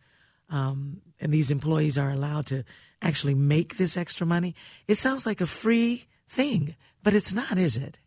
um, 0.52 1.02
and 1.20 1.34
these 1.34 1.50
employees 1.50 1.98
are 1.98 2.12
allowed 2.12 2.46
to 2.48 2.64
actually 3.02 3.34
make 3.34 3.78
this 3.78 3.98
extra 3.98 4.28
money, 4.28 4.56
it 4.88 4.96
sounds 4.96 5.26
like 5.26 5.42
a 5.42 5.46
free 5.46 6.06
thing, 6.28 6.76
but 7.04 7.14
it's 7.14 7.34
not, 7.34 7.58
is 7.58 7.78
it? 7.78 8.00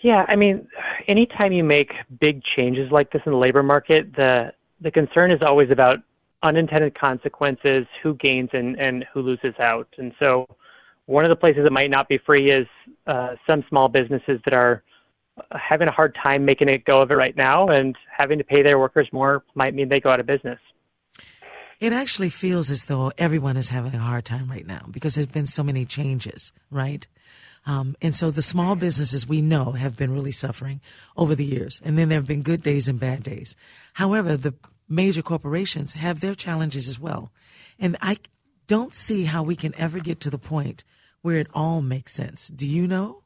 Yeah, 0.00 0.26
I 0.28 0.36
mean, 0.36 0.68
anytime 1.08 1.52
you 1.52 1.64
make 1.64 1.92
big 2.20 2.42
changes 2.42 2.92
like 2.92 3.10
this 3.10 3.22
in 3.24 3.32
the 3.32 3.38
labor 3.38 3.62
market, 3.62 4.14
the 4.14 4.52
the 4.80 4.90
concern 4.90 5.30
is 5.30 5.40
always 5.40 5.70
about 5.70 6.00
unintended 6.42 6.94
consequences, 6.94 7.86
who 8.02 8.14
gains 8.16 8.50
and, 8.52 8.78
and 8.78 9.06
who 9.14 9.22
loses 9.22 9.54
out. 9.58 9.88
And 9.96 10.12
so, 10.18 10.46
one 11.06 11.24
of 11.24 11.30
the 11.30 11.36
places 11.36 11.64
that 11.64 11.72
might 11.72 11.90
not 11.90 12.06
be 12.06 12.18
free 12.18 12.50
is 12.50 12.66
uh, 13.06 13.36
some 13.46 13.64
small 13.70 13.88
businesses 13.88 14.40
that 14.44 14.52
are 14.52 14.82
having 15.52 15.88
a 15.88 15.92
hard 15.92 16.16
time 16.20 16.44
making 16.44 16.68
it 16.68 16.84
go 16.84 17.00
of 17.00 17.10
it 17.10 17.16
right 17.16 17.36
now, 17.36 17.68
and 17.68 17.96
having 18.16 18.38
to 18.38 18.44
pay 18.44 18.62
their 18.62 18.78
workers 18.78 19.08
more 19.12 19.44
might 19.54 19.74
mean 19.74 19.88
they 19.88 20.00
go 20.00 20.10
out 20.10 20.20
of 20.20 20.26
business. 20.26 20.58
It 21.80 21.92
actually 21.92 22.30
feels 22.30 22.70
as 22.70 22.84
though 22.84 23.12
everyone 23.18 23.56
is 23.56 23.68
having 23.68 23.94
a 23.94 23.98
hard 23.98 24.24
time 24.24 24.48
right 24.50 24.66
now 24.66 24.86
because 24.90 25.16
there's 25.16 25.26
been 25.26 25.46
so 25.46 25.62
many 25.62 25.84
changes, 25.84 26.52
right? 26.70 27.06
Um, 27.66 27.96
and 28.00 28.14
so 28.14 28.30
the 28.30 28.42
small 28.42 28.76
businesses 28.76 29.26
we 29.26 29.42
know 29.42 29.72
have 29.72 29.96
been 29.96 30.12
really 30.12 30.32
suffering 30.32 30.80
over 31.16 31.34
the 31.34 31.44
years. 31.44 31.80
And 31.84 31.98
then 31.98 32.08
there 32.08 32.18
have 32.18 32.26
been 32.26 32.42
good 32.42 32.62
days 32.62 32.88
and 32.88 33.00
bad 33.00 33.22
days. 33.22 33.56
However, 33.94 34.36
the 34.36 34.54
major 34.88 35.22
corporations 35.22 35.94
have 35.94 36.20
their 36.20 36.34
challenges 36.34 36.88
as 36.88 36.98
well. 36.98 37.32
And 37.78 37.96
I 38.00 38.18
don't 38.66 38.94
see 38.94 39.24
how 39.24 39.42
we 39.42 39.56
can 39.56 39.74
ever 39.76 39.98
get 39.98 40.20
to 40.20 40.30
the 40.30 40.38
point 40.38 40.84
where 41.22 41.36
it 41.36 41.48
all 41.54 41.80
makes 41.82 42.12
sense. 42.12 42.48
Do 42.48 42.66
you 42.66 42.86
know? 42.86 43.23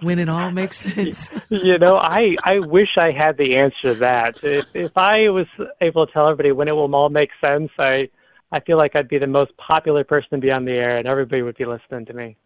When 0.00 0.18
it 0.18 0.28
all 0.28 0.50
makes 0.50 0.76
sense. 0.94 1.30
you 1.48 1.78
know, 1.78 1.96
I, 1.96 2.36
I 2.44 2.60
wish 2.60 2.96
I 2.96 3.10
had 3.10 3.36
the 3.36 3.56
answer 3.56 3.94
to 3.94 3.94
that. 3.96 4.42
If 4.42 4.66
if 4.74 4.96
I 4.96 5.28
was 5.28 5.46
able 5.80 6.06
to 6.06 6.12
tell 6.12 6.28
everybody 6.28 6.52
when 6.52 6.68
it 6.68 6.72
will 6.72 6.94
all 6.94 7.08
make 7.08 7.30
sense, 7.40 7.70
I 7.78 8.08
I 8.52 8.60
feel 8.60 8.78
like 8.78 8.96
I'd 8.96 9.08
be 9.08 9.18
the 9.18 9.26
most 9.26 9.56
popular 9.56 10.04
person 10.04 10.30
to 10.32 10.38
be 10.38 10.50
on 10.50 10.64
the 10.64 10.72
air 10.72 10.96
and 10.96 11.06
everybody 11.06 11.42
would 11.42 11.56
be 11.56 11.64
listening 11.64 12.06
to 12.06 12.12
me. 12.12 12.36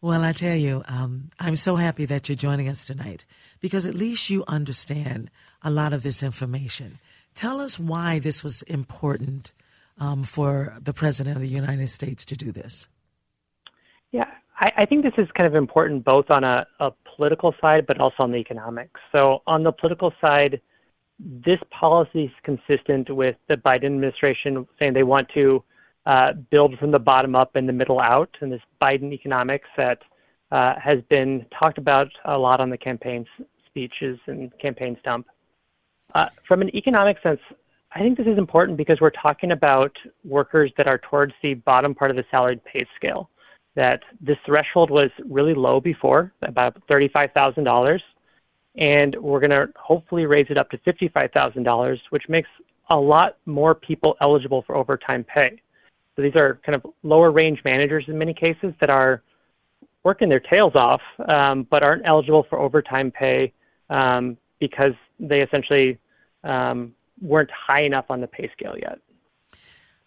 Well, 0.00 0.22
I 0.22 0.32
tell 0.32 0.54
you, 0.54 0.84
um, 0.86 1.30
I'm 1.40 1.56
so 1.56 1.76
happy 1.76 2.04
that 2.04 2.28
you're 2.28 2.36
joining 2.36 2.68
us 2.68 2.84
tonight 2.84 3.24
because 3.60 3.86
at 3.86 3.94
least 3.94 4.30
you 4.30 4.44
understand 4.46 5.30
a 5.62 5.70
lot 5.70 5.92
of 5.92 6.02
this 6.02 6.22
information. 6.22 6.98
Tell 7.34 7.60
us 7.60 7.78
why 7.78 8.18
this 8.18 8.44
was 8.44 8.62
important 8.62 9.52
um, 9.98 10.22
for 10.22 10.76
the 10.80 10.92
President 10.92 11.36
of 11.36 11.42
the 11.42 11.48
United 11.48 11.88
States 11.88 12.24
to 12.26 12.36
do 12.36 12.52
this. 12.52 12.88
Yeah, 14.12 14.30
I, 14.58 14.72
I 14.78 14.86
think 14.86 15.02
this 15.02 15.12
is 15.18 15.28
kind 15.36 15.46
of 15.46 15.54
important 15.54 16.04
both 16.04 16.30
on 16.30 16.44
a, 16.44 16.66
a 16.80 16.92
political 17.16 17.54
side, 17.60 17.86
but 17.86 18.00
also 18.00 18.16
on 18.22 18.32
the 18.32 18.38
economics. 18.38 19.00
So, 19.12 19.42
on 19.46 19.62
the 19.62 19.72
political 19.72 20.12
side, 20.20 20.60
this 21.18 21.58
policy 21.70 22.24
is 22.24 22.30
consistent 22.42 23.10
with 23.10 23.36
the 23.48 23.56
Biden 23.56 23.86
administration 23.86 24.66
saying 24.78 24.92
they 24.92 25.02
want 25.02 25.28
to 25.34 25.62
uh, 26.04 26.34
build 26.50 26.78
from 26.78 26.90
the 26.90 26.98
bottom 26.98 27.34
up 27.34 27.56
and 27.56 27.68
the 27.68 27.72
middle 27.72 28.00
out, 28.00 28.30
and 28.40 28.52
this 28.52 28.60
Biden 28.80 29.12
economics 29.12 29.68
that 29.76 30.02
uh, 30.52 30.74
has 30.78 31.00
been 31.08 31.44
talked 31.58 31.78
about 31.78 32.08
a 32.26 32.38
lot 32.38 32.60
on 32.60 32.70
the 32.70 32.78
campaign 32.78 33.26
speeches 33.66 34.18
and 34.26 34.56
campaign 34.58 34.96
stump. 35.00 35.26
Uh, 36.14 36.28
from 36.46 36.62
an 36.62 36.74
economic 36.74 37.20
sense, 37.22 37.40
I 37.92 38.00
think 38.00 38.16
this 38.16 38.26
is 38.26 38.38
important 38.38 38.76
because 38.76 39.00
we're 39.00 39.10
talking 39.10 39.52
about 39.52 39.96
workers 40.24 40.70
that 40.76 40.86
are 40.86 40.98
towards 40.98 41.32
the 41.42 41.54
bottom 41.54 41.94
part 41.94 42.10
of 42.10 42.16
the 42.16 42.24
salaried 42.30 42.64
pay 42.64 42.86
scale. 42.94 43.30
That 43.76 44.02
this 44.20 44.38
threshold 44.44 44.90
was 44.90 45.10
really 45.28 45.54
low 45.54 45.80
before, 45.80 46.32
about 46.42 46.84
$35,000, 46.88 48.00
and 48.76 49.14
we're 49.16 49.40
going 49.40 49.50
to 49.50 49.68
hopefully 49.76 50.26
raise 50.26 50.46
it 50.50 50.58
up 50.58 50.70
to 50.70 50.78
$55,000, 50.78 51.98
which 52.10 52.28
makes 52.28 52.48
a 52.90 52.96
lot 52.96 53.36
more 53.46 53.74
people 53.74 54.16
eligible 54.20 54.62
for 54.62 54.76
overtime 54.76 55.24
pay. 55.24 55.60
So 56.14 56.22
these 56.22 56.36
are 56.36 56.58
kind 56.64 56.74
of 56.74 56.86
lower 57.02 57.30
range 57.30 57.60
managers 57.64 58.04
in 58.08 58.16
many 58.16 58.32
cases 58.32 58.72
that 58.80 58.90
are 58.90 59.22
working 60.04 60.28
their 60.28 60.40
tails 60.40 60.74
off, 60.74 61.02
um, 61.28 61.64
but 61.64 61.82
aren't 61.82 62.06
eligible 62.06 62.46
for 62.48 62.58
overtime 62.58 63.10
pay 63.10 63.52
um, 63.90 64.36
because 64.58 64.92
they 65.20 65.42
essentially 65.42 65.98
um, 66.44 66.94
weren't 67.20 67.50
high 67.50 67.82
enough 67.82 68.06
on 68.08 68.20
the 68.20 68.26
pay 68.26 68.50
scale 68.56 68.74
yet. 68.80 68.98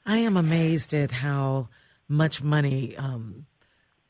I 0.05 0.17
am 0.17 0.37
amazed 0.37 0.93
at 0.93 1.11
how 1.11 1.69
much 2.07 2.41
money 2.41 2.95
um, 2.97 3.45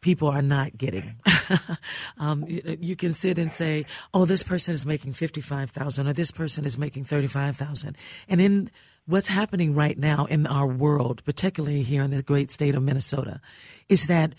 people 0.01 0.27
are 0.27 0.41
not 0.41 0.77
getting. 0.77 1.15
um, 2.17 2.45
you, 2.47 2.77
you, 2.79 2.95
can 2.95 3.13
sit 3.13 3.37
and 3.37 3.51
say, 3.51 3.85
"Oh, 4.13 4.25
this 4.25 4.43
person 4.43 4.73
is 4.73 4.85
making 4.85 5.13
fifty-five 5.13 5.71
thousand, 5.71 6.07
or 6.07 6.13
this 6.13 6.31
person 6.31 6.65
is 6.65 6.77
making 6.77 7.05
thirty-five 7.05 7.57
thousand," 7.57 7.97
and 8.27 8.41
in 8.41 8.71
what's 9.05 9.27
happening 9.27 9.73
right 9.73 9.97
now 9.97 10.25
in 10.25 10.45
our 10.45 10.67
world, 10.67 11.23
particularly 11.25 11.81
here 11.81 12.03
in 12.03 12.11
the 12.11 12.23
great 12.23 12.51
state 12.51 12.75
of 12.75 12.83
Minnesota, 12.83 13.41
is 13.87 14.07
that 14.07 14.35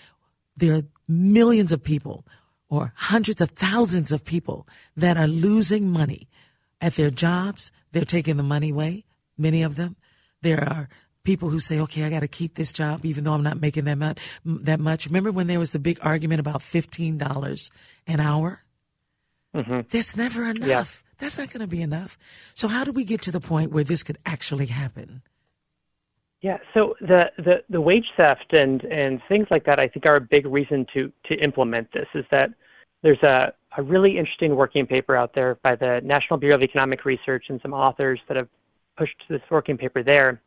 there 0.56 0.74
are 0.74 0.82
millions 1.08 1.72
of 1.72 1.82
people 1.82 2.24
or 2.68 2.92
hundreds 2.94 3.40
of 3.40 3.50
thousands 3.50 4.12
of 4.12 4.24
people 4.24 4.68
that 4.96 5.16
are 5.16 5.26
losing 5.26 5.90
money 5.90 6.28
at 6.80 6.94
their 6.94 7.10
jobs. 7.10 7.72
They're 7.92 8.04
taking 8.04 8.36
the 8.36 8.44
money 8.44 8.70
away, 8.70 9.04
many 9.36 9.62
of 9.62 9.74
them. 9.74 9.96
There 10.42 10.62
are 10.62 10.88
people 11.24 11.50
who 11.50 11.60
say, 11.60 11.80
okay, 11.80 12.04
I 12.04 12.10
got 12.10 12.20
to 12.20 12.28
keep 12.28 12.54
this 12.54 12.72
job 12.72 13.04
even 13.04 13.24
though 13.24 13.32
I'm 13.32 13.42
not 13.42 13.60
making 13.60 13.84
that 13.84 13.98
much, 13.98 14.18
that 14.44 14.80
much. 14.80 15.06
Remember 15.06 15.30
when 15.30 15.46
there 15.46 15.58
was 15.58 15.72
the 15.72 15.78
big 15.78 15.98
argument 16.02 16.40
about 16.40 16.60
$15 16.60 17.70
an 18.06 18.20
hour? 18.20 18.62
Mm-hmm. 19.54 19.80
That's 19.90 20.16
never 20.16 20.48
enough. 20.48 20.68
Yeah. 20.68 20.84
That's 21.18 21.38
not 21.38 21.50
going 21.50 21.60
to 21.60 21.66
be 21.66 21.82
enough. 21.82 22.16
So 22.54 22.68
how 22.68 22.84
do 22.84 22.92
we 22.92 23.04
get 23.04 23.20
to 23.22 23.30
the 23.30 23.40
point 23.40 23.72
where 23.72 23.84
this 23.84 24.02
could 24.02 24.18
actually 24.24 24.66
happen? 24.66 25.22
Yeah, 26.40 26.56
so 26.72 26.94
the, 27.02 27.30
the, 27.36 27.62
the 27.68 27.82
wage 27.82 28.06
theft 28.16 28.54
and, 28.54 28.82
and 28.84 29.20
things 29.28 29.48
like 29.50 29.66
that, 29.66 29.78
I 29.78 29.88
think, 29.88 30.06
are 30.06 30.16
a 30.16 30.20
big 30.20 30.46
reason 30.46 30.86
to, 30.94 31.12
to 31.24 31.34
implement 31.34 31.92
this. 31.92 32.06
Is 32.14 32.24
that 32.30 32.50
there's 33.02 33.22
a, 33.22 33.52
a 33.76 33.82
really 33.82 34.16
interesting 34.16 34.56
working 34.56 34.86
paper 34.86 35.14
out 35.14 35.34
there 35.34 35.56
by 35.62 35.76
the 35.76 36.00
National 36.02 36.38
Bureau 36.38 36.56
of 36.56 36.62
Economic 36.62 37.04
Research 37.04 37.46
and 37.50 37.60
some 37.60 37.74
authors 37.74 38.20
that 38.28 38.38
have 38.38 38.48
pushed 38.96 39.22
this 39.28 39.42
working 39.50 39.76
paper 39.76 40.02
there. 40.02 40.40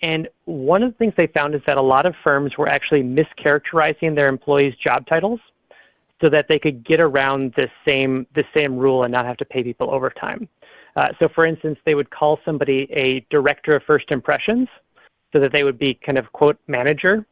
And 0.00 0.28
one 0.44 0.82
of 0.82 0.92
the 0.92 0.98
things 0.98 1.14
they 1.16 1.26
found 1.26 1.54
is 1.54 1.60
that 1.66 1.76
a 1.76 1.82
lot 1.82 2.06
of 2.06 2.14
firms 2.22 2.56
were 2.56 2.68
actually 2.68 3.02
mischaracterizing 3.02 4.14
their 4.14 4.28
employees' 4.28 4.74
job 4.76 5.06
titles 5.06 5.40
so 6.20 6.28
that 6.28 6.46
they 6.48 6.58
could 6.58 6.84
get 6.84 7.00
around 7.00 7.52
the 7.56 7.68
same 7.86 8.26
the 8.34 8.44
same 8.54 8.76
rule 8.76 9.04
and 9.04 9.12
not 9.12 9.24
have 9.24 9.36
to 9.38 9.44
pay 9.44 9.62
people 9.62 9.90
overtime. 9.90 10.48
Uh, 10.96 11.08
so, 11.18 11.28
for 11.28 11.46
instance, 11.46 11.78
they 11.84 11.94
would 11.94 12.10
call 12.10 12.40
somebody 12.44 12.88
a 12.92 13.20
director 13.30 13.74
of 13.76 13.82
first 13.84 14.10
impressions, 14.10 14.68
so 15.32 15.40
that 15.40 15.52
they 15.52 15.64
would 15.64 15.78
be 15.78 15.94
kind 15.94 16.18
of 16.18 16.30
quote 16.32 16.58
manager. 16.66 17.24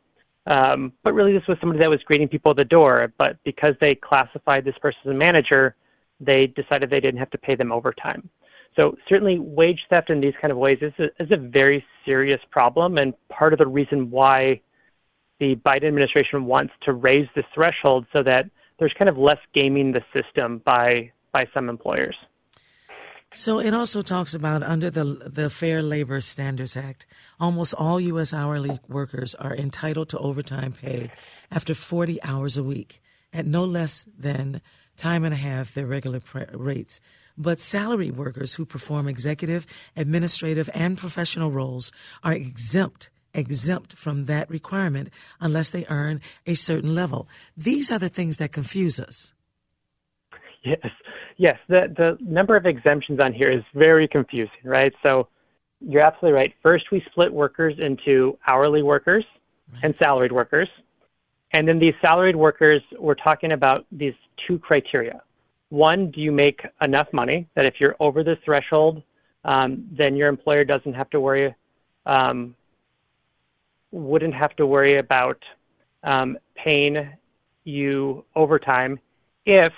Um, 0.46 0.92
but 1.02 1.14
really, 1.14 1.32
this 1.32 1.46
was 1.48 1.58
somebody 1.60 1.80
that 1.80 1.90
was 1.90 2.02
greeting 2.04 2.28
people 2.28 2.50
at 2.50 2.56
the 2.56 2.64
door. 2.64 3.12
But 3.18 3.36
because 3.44 3.74
they 3.80 3.94
classified 3.94 4.64
this 4.64 4.78
person 4.78 5.00
as 5.04 5.10
a 5.10 5.14
manager, 5.14 5.74
they 6.20 6.46
decided 6.46 6.90
they 6.90 7.00
didn't 7.00 7.18
have 7.18 7.30
to 7.30 7.38
pay 7.38 7.54
them 7.54 7.72
overtime. 7.72 8.28
So 8.76 8.96
certainly, 9.08 9.38
wage 9.38 9.80
theft 9.88 10.10
in 10.10 10.20
these 10.20 10.34
kind 10.40 10.52
of 10.52 10.58
ways 10.58 10.78
is 10.82 10.92
a, 10.98 11.04
is 11.22 11.30
a 11.30 11.36
very 11.38 11.84
serious 12.04 12.40
problem, 12.50 12.98
and 12.98 13.14
part 13.28 13.52
of 13.54 13.58
the 13.58 13.66
reason 13.66 14.10
why 14.10 14.60
the 15.40 15.56
Biden 15.56 15.84
administration 15.84 16.44
wants 16.44 16.74
to 16.82 16.92
raise 16.92 17.26
this 17.34 17.44
threshold 17.54 18.06
so 18.12 18.22
that 18.22 18.50
there's 18.78 18.92
kind 18.98 19.08
of 19.08 19.16
less 19.16 19.38
gaming 19.54 19.92
the 19.92 20.02
system 20.14 20.58
by 20.64 21.10
by 21.32 21.46
some 21.54 21.68
employers. 21.68 22.16
So 23.32 23.58
it 23.58 23.74
also 23.74 24.02
talks 24.02 24.34
about 24.34 24.62
under 24.62 24.90
the 24.90 25.04
the 25.04 25.50
Fair 25.50 25.82
Labor 25.82 26.20
Standards 26.20 26.76
Act, 26.76 27.06
almost 27.40 27.74
all 27.74 28.00
U.S. 28.00 28.32
hourly 28.32 28.78
workers 28.88 29.34
are 29.34 29.54
entitled 29.54 30.10
to 30.10 30.18
overtime 30.18 30.72
pay 30.72 31.10
after 31.50 31.74
40 31.74 32.22
hours 32.22 32.56
a 32.56 32.62
week 32.62 33.02
at 33.32 33.46
no 33.46 33.64
less 33.64 34.06
than 34.18 34.60
time 34.96 35.24
and 35.24 35.34
a 35.34 35.36
half 35.36 35.74
their 35.74 35.86
regular 35.86 36.20
rates. 36.52 37.00
But 37.38 37.60
salary 37.60 38.10
workers 38.10 38.54
who 38.54 38.64
perform 38.64 39.08
executive, 39.08 39.66
administrative, 39.96 40.70
and 40.74 40.96
professional 40.96 41.50
roles 41.50 41.92
are 42.22 42.32
exempt 42.32 43.10
exempt 43.36 43.92
from 43.94 44.24
that 44.24 44.48
requirement 44.48 45.10
unless 45.40 45.70
they 45.70 45.84
earn 45.88 46.20
a 46.46 46.54
certain 46.54 46.94
level. 46.94 47.28
These 47.56 47.92
are 47.92 47.98
the 47.98 48.08
things 48.08 48.38
that 48.38 48.50
confuse 48.50 48.98
us. 48.98 49.34
Yes, 50.64 50.80
yes. 51.36 51.58
The 51.68 51.92
the 51.94 52.18
number 52.20 52.56
of 52.56 52.66
exemptions 52.66 53.20
on 53.20 53.32
here 53.32 53.50
is 53.50 53.62
very 53.74 54.08
confusing, 54.08 54.64
right? 54.64 54.92
So 55.02 55.28
you're 55.80 56.02
absolutely 56.02 56.36
right. 56.36 56.54
First, 56.62 56.90
we 56.90 57.04
split 57.10 57.32
workers 57.32 57.78
into 57.78 58.38
hourly 58.46 58.82
workers 58.82 59.24
right. 59.72 59.84
and 59.84 59.94
salaried 59.98 60.32
workers, 60.32 60.68
and 61.52 61.68
then 61.68 61.78
these 61.78 61.94
salaried 62.00 62.36
workers, 62.36 62.82
we're 62.98 63.14
talking 63.14 63.52
about 63.52 63.86
these 63.92 64.14
two 64.46 64.58
criteria. 64.58 65.22
One, 65.70 66.10
do 66.10 66.20
you 66.20 66.32
make 66.32 66.64
enough 66.80 67.08
money 67.12 67.48
that 67.54 67.66
if 67.66 67.80
you're 67.80 67.96
over 68.00 68.22
the 68.22 68.36
threshold, 68.44 69.02
um, 69.44 69.86
then 69.90 70.16
your 70.16 70.28
employer 70.28 70.64
doesn't 70.64 70.94
have 70.94 71.10
to 71.10 71.20
worry 71.20 71.54
um, 72.06 72.54
wouldn't 73.90 74.34
have 74.34 74.54
to 74.56 74.66
worry 74.66 74.96
about 74.96 75.42
um, 76.04 76.38
paying 76.54 77.08
you 77.64 78.24
overtime 78.34 78.98
if 79.44 79.72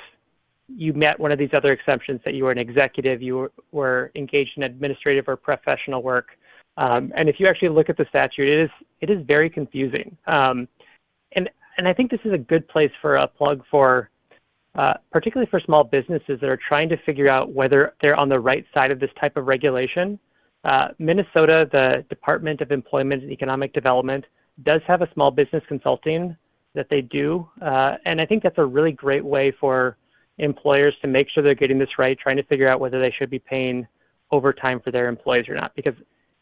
you 0.69 0.93
met 0.93 1.19
one 1.19 1.33
of 1.33 1.39
these 1.39 1.55
other 1.55 1.73
exemptions 1.73 2.21
that 2.25 2.35
you 2.35 2.45
were 2.45 2.51
an 2.51 2.59
executive, 2.59 3.23
you 3.23 3.37
were, 3.37 3.53
were 3.73 4.11
engaged 4.15 4.53
in 4.57 4.65
administrative 4.65 5.27
or 5.29 5.37
professional 5.37 6.03
work. 6.03 6.39
Um, 6.77 7.13
and 7.17 7.29
if 7.29 7.41
you 7.41 7.47
actually 7.47 7.71
look 7.71 7.89
at 7.89 7.97
the 7.97 8.07
statute, 8.09 8.49
it 8.49 8.59
is 8.59 8.71
it 9.01 9.11
is 9.11 9.25
very 9.27 9.51
confusing. 9.51 10.17
Um, 10.27 10.69
and 11.33 11.49
and 11.77 11.89
I 11.89 11.95
think 11.95 12.11
this 12.11 12.21
is 12.25 12.33
a 12.33 12.39
good 12.39 12.69
place 12.69 12.91
for 13.01 13.17
a 13.17 13.27
plug 13.27 13.65
for, 13.71 14.11
uh, 14.79 14.95
particularly 15.11 15.51
for 15.51 15.59
small 15.59 15.83
businesses 15.83 16.39
that 16.41 16.49
are 16.49 16.57
trying 16.69 16.89
to 16.89 16.97
figure 16.99 17.29
out 17.29 17.51
whether 17.53 17.95
they're 18.01 18.15
on 18.15 18.29
the 18.29 18.39
right 18.39 18.65
side 18.73 18.93
of 18.93 19.01
this 19.01 19.11
type 19.21 19.37
of 19.37 19.49
regulation. 19.49 20.17
Uh, 20.63 20.89
Minnesota, 21.01 21.69
the 21.73 22.05
Department 22.09 22.61
of 22.61 22.71
Employment 22.71 23.25
and 23.25 23.33
Economic 23.33 23.73
Development, 23.73 24.25
does 24.63 24.81
have 24.87 25.03
a 25.03 25.13
small 25.15 25.33
business 25.33 25.65
consulting 25.67 26.37
that 26.75 26.89
they 26.89 27.01
do, 27.01 27.49
uh, 27.61 27.97
and 28.07 28.21
I 28.21 28.27
think 28.27 28.45
that's 28.45 28.59
a 28.59 28.65
really 28.65 28.93
great 28.93 29.25
way 29.25 29.51
for 29.51 29.97
employers 30.39 30.95
to 31.03 31.09
make 31.09 31.29
sure 31.29 31.43
they're 31.43 31.57
getting 31.57 31.81
this 31.81 31.99
right, 31.99 32.17
trying 32.17 32.37
to 32.37 32.45
figure 32.45 32.69
out 32.69 32.79
whether 32.79 33.01
they 33.01 33.11
should 33.11 33.31
be 33.31 33.41
paying 33.41 33.85
overtime 34.31 34.79
for 34.79 34.93
their 34.93 35.09
employees 35.09 35.49
or 35.49 35.55
not, 35.57 35.75
because 35.75 35.95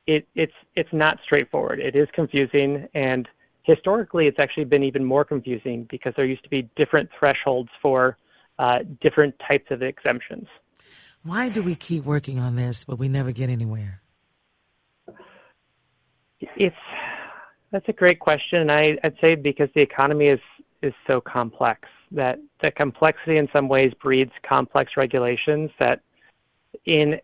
it, 0.06 0.28
it's 0.34 0.52
it's 0.74 0.92
not 0.92 1.18
straightforward. 1.24 1.80
It 1.80 1.96
is 1.96 2.06
confusing, 2.12 2.86
and 2.92 3.26
historically, 3.62 4.26
it's 4.26 4.38
actually 4.38 4.64
been 4.64 4.82
even 4.82 5.02
more 5.02 5.24
confusing 5.24 5.86
because 5.90 6.12
there 6.16 6.26
used 6.26 6.44
to 6.44 6.50
be 6.50 6.68
different 6.76 7.08
thresholds 7.18 7.70
for 7.80 8.18
uh, 8.58 8.80
different 9.00 9.34
types 9.46 9.70
of 9.70 9.82
exemptions. 9.82 10.46
Why 11.22 11.48
do 11.48 11.62
we 11.62 11.74
keep 11.74 12.04
working 12.04 12.38
on 12.38 12.56
this, 12.56 12.84
but 12.84 12.98
we 12.98 13.08
never 13.08 13.32
get 13.32 13.50
anywhere? 13.50 14.00
It's 16.40 16.76
that's 17.72 17.88
a 17.88 17.92
great 17.92 18.20
question. 18.20 18.70
I, 18.70 18.96
I'd 19.02 19.16
say 19.20 19.34
because 19.34 19.68
the 19.74 19.80
economy 19.82 20.26
is 20.26 20.40
is 20.82 20.92
so 21.06 21.20
complex 21.20 21.88
that 22.12 22.38
the 22.62 22.70
complexity 22.70 23.36
in 23.36 23.48
some 23.52 23.68
ways 23.68 23.92
breeds 24.00 24.32
complex 24.48 24.92
regulations 24.96 25.70
that 25.78 26.00
in 26.84 27.18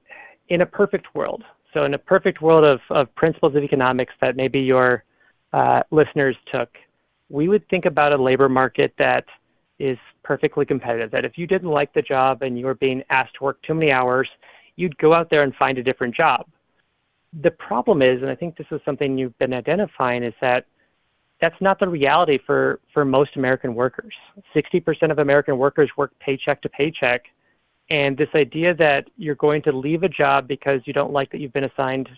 in 0.49 0.63
a 0.63 0.67
perfect 0.67 1.15
world 1.15 1.45
so 1.73 1.85
in 1.85 1.95
a 1.95 1.99
perfect 1.99 2.43
world 2.43 2.65
of, 2.65 2.81
of 2.91 3.15
principles 3.15 3.55
of 3.55 3.63
economics 3.63 4.13
that 4.21 4.37
maybe 4.37 4.61
your 4.61 5.05
uh, 5.53 5.83
listeners 5.91 6.37
took 6.53 6.71
we 7.29 7.49
would 7.49 7.67
think 7.69 7.85
about 7.85 8.13
a 8.13 8.23
labor 8.23 8.49
market 8.49 8.93
that 8.99 9.25
is 9.79 9.99
perfectly 10.23 10.65
competitive 10.65 11.11
that 11.11 11.25
if 11.25 11.37
you 11.37 11.47
didn't 11.47 11.71
like 11.71 11.93
the 11.93 12.03
job 12.03 12.43
and 12.43 12.59
you 12.59 12.67
were 12.67 12.75
being 12.75 13.03
asked 13.11 13.35
to 13.35 13.45
work 13.45 13.61
too 13.63 13.75
many 13.75 13.91
hours 13.91 14.29
you'd 14.77 14.97
go 14.99 15.13
out 15.13 15.29
there 15.31 15.43
and 15.43 15.55
find 15.57 15.79
a 15.79 15.83
different 15.83 16.15
job 16.15 16.47
the 17.41 17.51
problem 17.51 18.03
is, 18.03 18.21
and 18.21 18.31
I 18.31 18.35
think 18.35 18.57
this 18.57 18.67
is 18.71 18.81
something 18.85 19.17
you've 19.17 19.39
been 19.39 19.55
identifying, 19.55 20.23
is 20.23 20.35
that 20.41 20.67
that's 21.41 21.61
not 21.61 21.81
the 21.81 21.89
reality 21.89 22.39
for, 22.47 22.81
for 22.93 23.05
most 23.05 23.37
American 23.37 23.75
workers. 23.75 24.13
60% 24.55 25.11
of 25.11 25.19
American 25.19 25.59
workers 25.59 25.91
work 25.97 26.13
paycheck 26.21 26.61
to 26.63 26.69
paycheck. 26.69 27.25
And 27.91 28.17
this 28.17 28.29
idea 28.35 28.75
that 28.75 29.09
you're 29.17 29.35
going 29.35 29.63
to 29.63 29.73
leave 29.73 30.03
a 30.03 30.09
job 30.09 30.47
because 30.47 30.81
you 30.85 30.93
don't 30.93 31.13
like 31.13 31.31
that 31.33 31.41
you've 31.41 31.53
been 31.53 31.65
assigned 31.65 32.09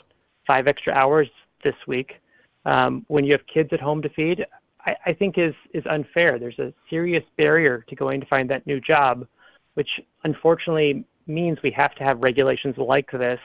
five 0.46 0.66
extra 0.66 0.92
hours 0.92 1.28
this 1.62 1.74
week 1.86 2.20
um, 2.66 3.04
when 3.08 3.24
you 3.24 3.32
have 3.32 3.46
kids 3.46 3.70
at 3.72 3.80
home 3.80 4.02
to 4.02 4.08
feed, 4.10 4.44
I, 4.86 4.96
I 5.06 5.12
think 5.12 5.38
is, 5.38 5.54
is 5.72 5.84
unfair. 5.86 6.38
There's 6.38 6.58
a 6.58 6.72
serious 6.90 7.24
barrier 7.36 7.84
to 7.88 7.94
going 7.94 8.20
to 8.20 8.26
find 8.26 8.50
that 8.50 8.66
new 8.66 8.80
job, 8.80 9.26
which 9.74 9.88
unfortunately 10.24 11.04
means 11.26 11.58
we 11.62 11.70
have 11.70 11.94
to 11.96 12.04
have 12.04 12.22
regulations 12.22 12.76
like 12.76 13.10
this 13.10 13.40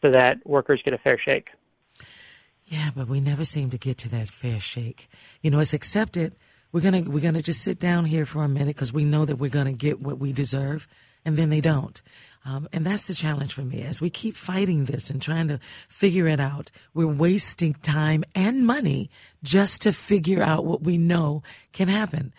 so 0.00 0.10
that 0.10 0.44
workers 0.44 0.80
get 0.84 0.94
a 0.94 0.98
fair 0.98 1.18
shake. 1.18 1.48
Yeah, 2.66 2.90
but 2.94 3.08
we 3.08 3.20
never 3.20 3.44
seem 3.44 3.70
to 3.70 3.78
get 3.78 3.98
to 3.98 4.08
that 4.10 4.28
fair 4.28 4.60
shake. 4.60 5.08
You 5.42 5.50
know, 5.50 5.60
it's 5.60 5.74
accepted. 5.74 6.34
We're 6.72 6.80
gonna 6.80 7.02
we're 7.02 7.20
gonna 7.20 7.42
just 7.42 7.62
sit 7.62 7.78
down 7.78 8.06
here 8.06 8.24
for 8.24 8.42
a 8.44 8.48
minute 8.48 8.74
because 8.74 8.92
we 8.92 9.04
know 9.04 9.24
that 9.26 9.36
we're 9.36 9.50
gonna 9.50 9.72
get 9.72 10.00
what 10.00 10.18
we 10.18 10.32
deserve, 10.32 10.88
and 11.24 11.36
then 11.36 11.50
they 11.50 11.60
don't. 11.60 12.00
Um, 12.44 12.68
and 12.72 12.84
that's 12.84 13.06
the 13.06 13.14
challenge 13.14 13.54
for 13.54 13.62
me 13.62 13.82
as 13.82 14.00
we 14.00 14.10
keep 14.10 14.34
fighting 14.36 14.86
this 14.86 15.10
and 15.10 15.22
trying 15.22 15.48
to 15.48 15.60
figure 15.88 16.26
it 16.26 16.40
out. 16.40 16.70
We're 16.92 17.06
wasting 17.06 17.74
time 17.74 18.24
and 18.34 18.66
money 18.66 19.10
just 19.42 19.82
to 19.82 19.92
figure 19.92 20.42
out 20.42 20.64
what 20.64 20.82
we 20.82 20.98
know 20.98 21.42
can 21.72 21.88
happen. 21.88 22.34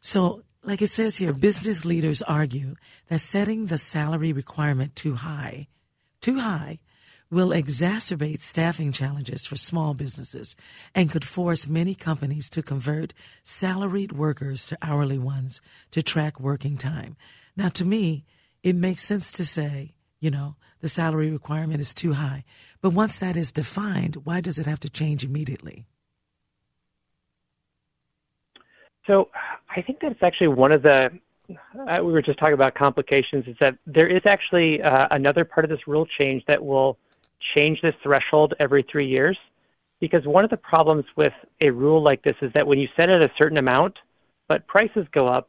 So, 0.00 0.42
like 0.62 0.82
it 0.82 0.90
says 0.90 1.16
here, 1.16 1.32
business 1.32 1.84
leaders 1.84 2.22
argue 2.22 2.76
that 3.08 3.20
setting 3.20 3.66
the 3.66 3.78
salary 3.78 4.32
requirement 4.32 4.94
too 4.94 5.14
high, 5.14 5.66
too 6.20 6.38
high, 6.38 6.78
will 7.30 7.50
exacerbate 7.50 8.42
staffing 8.42 8.92
challenges 8.92 9.44
for 9.44 9.56
small 9.56 9.92
businesses 9.92 10.56
and 10.94 11.10
could 11.10 11.24
force 11.24 11.66
many 11.66 11.94
companies 11.94 12.48
to 12.50 12.62
convert 12.62 13.12
salaried 13.42 14.12
workers 14.12 14.66
to 14.66 14.78
hourly 14.80 15.18
ones 15.18 15.60
to 15.90 16.02
track 16.02 16.40
working 16.40 16.76
time. 16.76 17.16
Now, 17.56 17.68
to 17.70 17.84
me, 17.84 18.24
it 18.62 18.76
makes 18.76 19.02
sense 19.02 19.30
to 19.32 19.44
say, 19.44 19.94
you 20.20 20.30
know, 20.30 20.56
the 20.80 20.88
salary 20.88 21.30
requirement 21.30 21.80
is 21.80 21.94
too 21.94 22.14
high. 22.14 22.44
But 22.80 22.90
once 22.90 23.18
that 23.18 23.36
is 23.36 23.52
defined, 23.52 24.16
why 24.24 24.40
does 24.40 24.58
it 24.58 24.66
have 24.66 24.80
to 24.80 24.88
change 24.88 25.24
immediately? 25.24 25.86
So 29.06 29.30
I 29.74 29.82
think 29.82 30.00
that's 30.00 30.22
actually 30.22 30.48
one 30.48 30.70
of 30.70 30.82
the, 30.82 31.10
uh, 31.88 31.98
we 32.02 32.12
were 32.12 32.22
just 32.22 32.38
talking 32.38 32.54
about 32.54 32.74
complications, 32.74 33.46
is 33.46 33.56
that 33.60 33.76
there 33.86 34.06
is 34.06 34.22
actually 34.26 34.82
uh, 34.82 35.08
another 35.10 35.44
part 35.44 35.64
of 35.64 35.70
this 35.70 35.86
rule 35.86 36.06
change 36.18 36.44
that 36.46 36.62
will 36.62 36.98
change 37.56 37.80
this 37.80 37.94
threshold 38.02 38.54
every 38.58 38.84
three 38.90 39.06
years. 39.06 39.38
Because 40.00 40.24
one 40.26 40.44
of 40.44 40.50
the 40.50 40.56
problems 40.56 41.04
with 41.16 41.32
a 41.60 41.70
rule 41.70 42.00
like 42.02 42.22
this 42.22 42.36
is 42.40 42.52
that 42.52 42.66
when 42.66 42.78
you 42.78 42.88
set 42.96 43.08
it 43.08 43.20
a 43.20 43.30
certain 43.36 43.58
amount, 43.58 43.96
but 44.46 44.66
prices 44.68 45.06
go 45.10 45.26
up, 45.26 45.48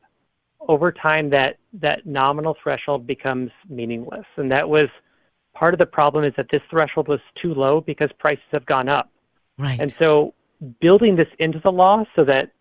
over 0.68 0.92
time 0.92 1.30
that 1.30 1.58
that 1.74 2.06
nominal 2.06 2.56
threshold 2.62 3.08
becomes 3.08 3.52
meaningless. 3.70 4.26
And 4.38 4.52
that 4.52 4.68
was 4.68 4.90
part 5.54 5.74
of 5.74 5.78
the 5.78 5.86
problem 5.86 6.24
is 6.24 6.34
that 6.38 6.48
this 6.52 6.62
threshold 6.70 7.08
was 7.08 7.20
too 7.42 7.54
low 7.54 7.82
because 7.82 8.10
prices 8.20 8.44
have 8.52 8.66
gone 8.66 8.90
up. 8.90 9.12
Right. 9.58 9.80
And 9.80 9.94
so 10.00 10.34
building 10.82 11.16
this 11.16 11.28
into 11.40 11.60
the 11.60 11.72
law 11.72 12.04
so 12.16 12.24
that 12.26 12.52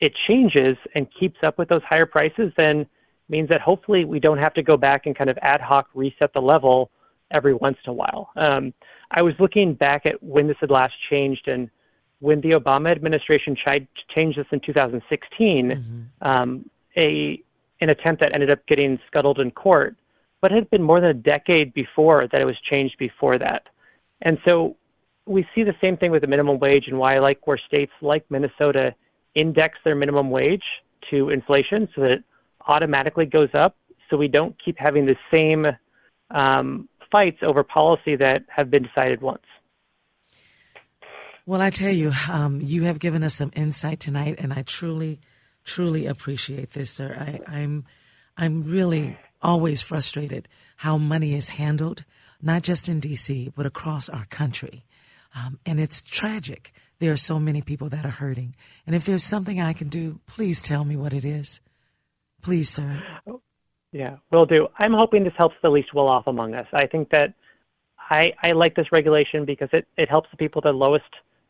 it 0.00 0.12
changes 0.26 0.76
and 0.94 1.06
keeps 1.18 1.38
up 1.42 1.58
with 1.58 1.68
those 1.68 1.82
higher 1.82 2.06
prices 2.06 2.52
then 2.56 2.86
means 3.28 3.48
that 3.48 3.60
hopefully 3.60 4.04
we 4.04 4.20
don't 4.20 4.38
have 4.38 4.54
to 4.54 4.62
go 4.62 4.76
back 4.76 5.06
and 5.06 5.16
kind 5.16 5.30
of 5.30 5.38
ad 5.42 5.60
hoc 5.60 5.88
reset 5.94 6.32
the 6.32 6.40
level 6.40 6.90
every 7.30 7.54
once 7.54 7.76
in 7.84 7.90
a 7.90 7.92
while. 7.92 8.30
Um, 8.36 8.72
I 9.10 9.22
was 9.22 9.34
looking 9.38 9.74
back 9.74 10.06
at 10.06 10.22
when 10.22 10.46
this 10.46 10.56
had 10.60 10.70
last 10.70 10.94
changed, 11.10 11.48
and 11.48 11.70
when 12.20 12.40
the 12.40 12.50
Obama 12.50 12.90
administration 12.90 13.56
tried 13.56 13.86
to 13.94 14.14
change 14.14 14.36
this 14.36 14.46
in 14.52 14.60
2016, 14.60 15.70
mm-hmm. 15.70 16.02
um, 16.28 16.70
a 16.96 17.42
an 17.80 17.90
attempt 17.90 18.20
that 18.20 18.32
ended 18.32 18.50
up 18.50 18.66
getting 18.66 18.98
scuttled 19.06 19.38
in 19.38 19.50
court, 19.50 19.96
but 20.40 20.50
it 20.50 20.54
had 20.54 20.70
been 20.70 20.82
more 20.82 21.00
than 21.00 21.10
a 21.10 21.14
decade 21.14 21.74
before 21.74 22.26
that 22.32 22.40
it 22.40 22.46
was 22.46 22.58
changed 22.60 22.96
before 22.98 23.38
that. 23.38 23.64
And 24.22 24.38
so 24.46 24.76
we 25.26 25.46
see 25.54 25.62
the 25.62 25.74
same 25.80 25.96
thing 25.96 26.10
with 26.10 26.22
the 26.22 26.28
minimum 26.28 26.58
wage 26.58 26.84
and 26.88 26.98
why 26.98 27.16
I 27.16 27.18
like 27.18 27.46
where 27.46 27.58
states 27.58 27.92
like 28.00 28.24
Minnesota 28.30 28.94
index 29.34 29.78
their 29.84 29.94
minimum 29.94 30.30
wage 30.30 30.64
to 31.10 31.28
inflation 31.28 31.88
so 31.94 32.00
that 32.00 32.10
it 32.10 32.24
automatically 32.66 33.26
goes 33.26 33.50
up 33.52 33.76
so 34.08 34.16
we 34.16 34.28
don't 34.28 34.56
keep 34.64 34.78
having 34.78 35.04
the 35.04 35.16
same 35.30 35.66
um, 36.30 36.88
fights 37.10 37.38
over 37.42 37.62
policy 37.62 38.16
that 38.16 38.44
have 38.48 38.70
been 38.70 38.84
decided 38.84 39.20
once. 39.20 39.42
Well, 41.44 41.60
I 41.60 41.70
tell 41.70 41.92
you, 41.92 42.12
um, 42.30 42.60
you 42.60 42.84
have 42.84 42.98
given 42.98 43.22
us 43.22 43.34
some 43.34 43.52
insight 43.54 44.00
tonight, 44.00 44.36
and 44.38 44.52
I 44.52 44.62
truly 44.62 45.20
truly 45.66 46.06
appreciate 46.06 46.70
this, 46.70 46.90
sir. 46.90 47.14
I, 47.18 47.40
I'm, 47.46 47.84
I'm 48.36 48.62
really 48.62 49.18
always 49.42 49.82
frustrated 49.82 50.48
how 50.76 50.96
money 50.96 51.34
is 51.34 51.50
handled, 51.50 52.04
not 52.40 52.62
just 52.62 52.88
in 52.88 53.00
D.C., 53.00 53.52
but 53.54 53.66
across 53.66 54.08
our 54.08 54.24
country. 54.26 54.84
Um, 55.34 55.58
and 55.66 55.78
it's 55.78 56.00
tragic. 56.00 56.72
There 56.98 57.12
are 57.12 57.18
so 57.18 57.38
many 57.38 57.60
people 57.60 57.90
that 57.90 58.06
are 58.06 58.10
hurting. 58.10 58.54
And 58.86 58.94
if 58.94 59.04
there's 59.04 59.24
something 59.24 59.60
I 59.60 59.74
can 59.74 59.88
do, 59.88 60.20
please 60.26 60.62
tell 60.62 60.84
me 60.84 60.96
what 60.96 61.12
it 61.12 61.24
is. 61.24 61.60
Please, 62.40 62.70
sir. 62.70 63.02
Yeah, 63.92 64.16
will 64.30 64.46
do. 64.46 64.68
I'm 64.78 64.94
hoping 64.94 65.24
this 65.24 65.32
helps 65.36 65.56
the 65.62 65.70
least 65.70 65.92
well 65.92 66.08
off 66.08 66.26
among 66.26 66.54
us. 66.54 66.66
I 66.72 66.86
think 66.86 67.10
that 67.10 67.34
I, 68.08 68.32
I 68.42 68.52
like 68.52 68.76
this 68.76 68.92
regulation 68.92 69.44
because 69.44 69.68
it, 69.72 69.86
it 69.96 70.08
helps 70.08 70.30
the 70.30 70.36
people 70.36 70.62
that 70.62 70.68
are 70.68 70.72
lowest 70.72 71.04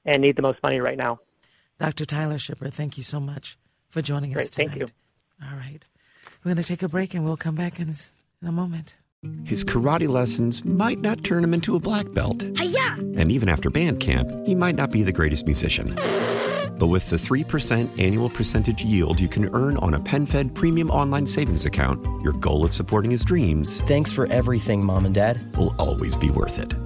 and 0.04 0.22
need 0.22 0.36
the 0.36 0.42
most 0.42 0.62
money 0.62 0.80
right 0.80 0.96
now. 0.96 1.20
Dr. 1.78 2.06
Tyler 2.06 2.38
Schipper, 2.38 2.72
thank 2.72 2.96
you 2.96 3.02
so 3.02 3.20
much 3.20 3.58
for 3.96 4.02
joining 4.02 4.30
Great, 4.30 4.42
us 4.42 4.50
tonight. 4.50 4.68
Thank 4.68 4.80
you. 4.80 4.86
All 5.42 5.56
right. 5.56 5.82
We're 6.44 6.50
going 6.50 6.62
to 6.62 6.68
take 6.68 6.82
a 6.82 6.88
break 6.88 7.14
and 7.14 7.24
we'll 7.24 7.38
come 7.38 7.54
back 7.54 7.80
in, 7.80 7.88
in 8.42 8.48
a 8.48 8.52
moment. 8.52 8.94
His 9.44 9.64
karate 9.64 10.06
lessons 10.06 10.66
might 10.66 10.98
not 10.98 11.24
turn 11.24 11.42
him 11.42 11.54
into 11.54 11.76
a 11.76 11.80
black 11.80 12.12
belt. 12.12 12.44
Hi-ya! 12.58 12.96
And 13.16 13.32
even 13.32 13.48
after 13.48 13.70
band 13.70 14.00
camp, 14.00 14.30
he 14.46 14.54
might 14.54 14.74
not 14.74 14.90
be 14.90 15.02
the 15.02 15.12
greatest 15.12 15.46
musician. 15.46 15.94
But 16.78 16.88
with 16.88 17.08
the 17.08 17.16
3% 17.16 17.98
annual 17.98 18.28
percentage 18.28 18.84
yield 18.84 19.18
you 19.18 19.28
can 19.28 19.48
earn 19.54 19.78
on 19.78 19.94
a 19.94 20.00
PenFed 20.00 20.54
premium 20.54 20.90
online 20.90 21.24
savings 21.24 21.64
account, 21.64 22.04
your 22.22 22.34
goal 22.34 22.66
of 22.66 22.74
supporting 22.74 23.10
his 23.10 23.24
dreams. 23.24 23.80
Thanks 23.86 24.12
for 24.12 24.26
everything, 24.26 24.84
Mom 24.84 25.06
and 25.06 25.14
Dad. 25.14 25.40
Will 25.56 25.74
always 25.78 26.14
be 26.16 26.28
worth 26.28 26.58
it. 26.58 26.85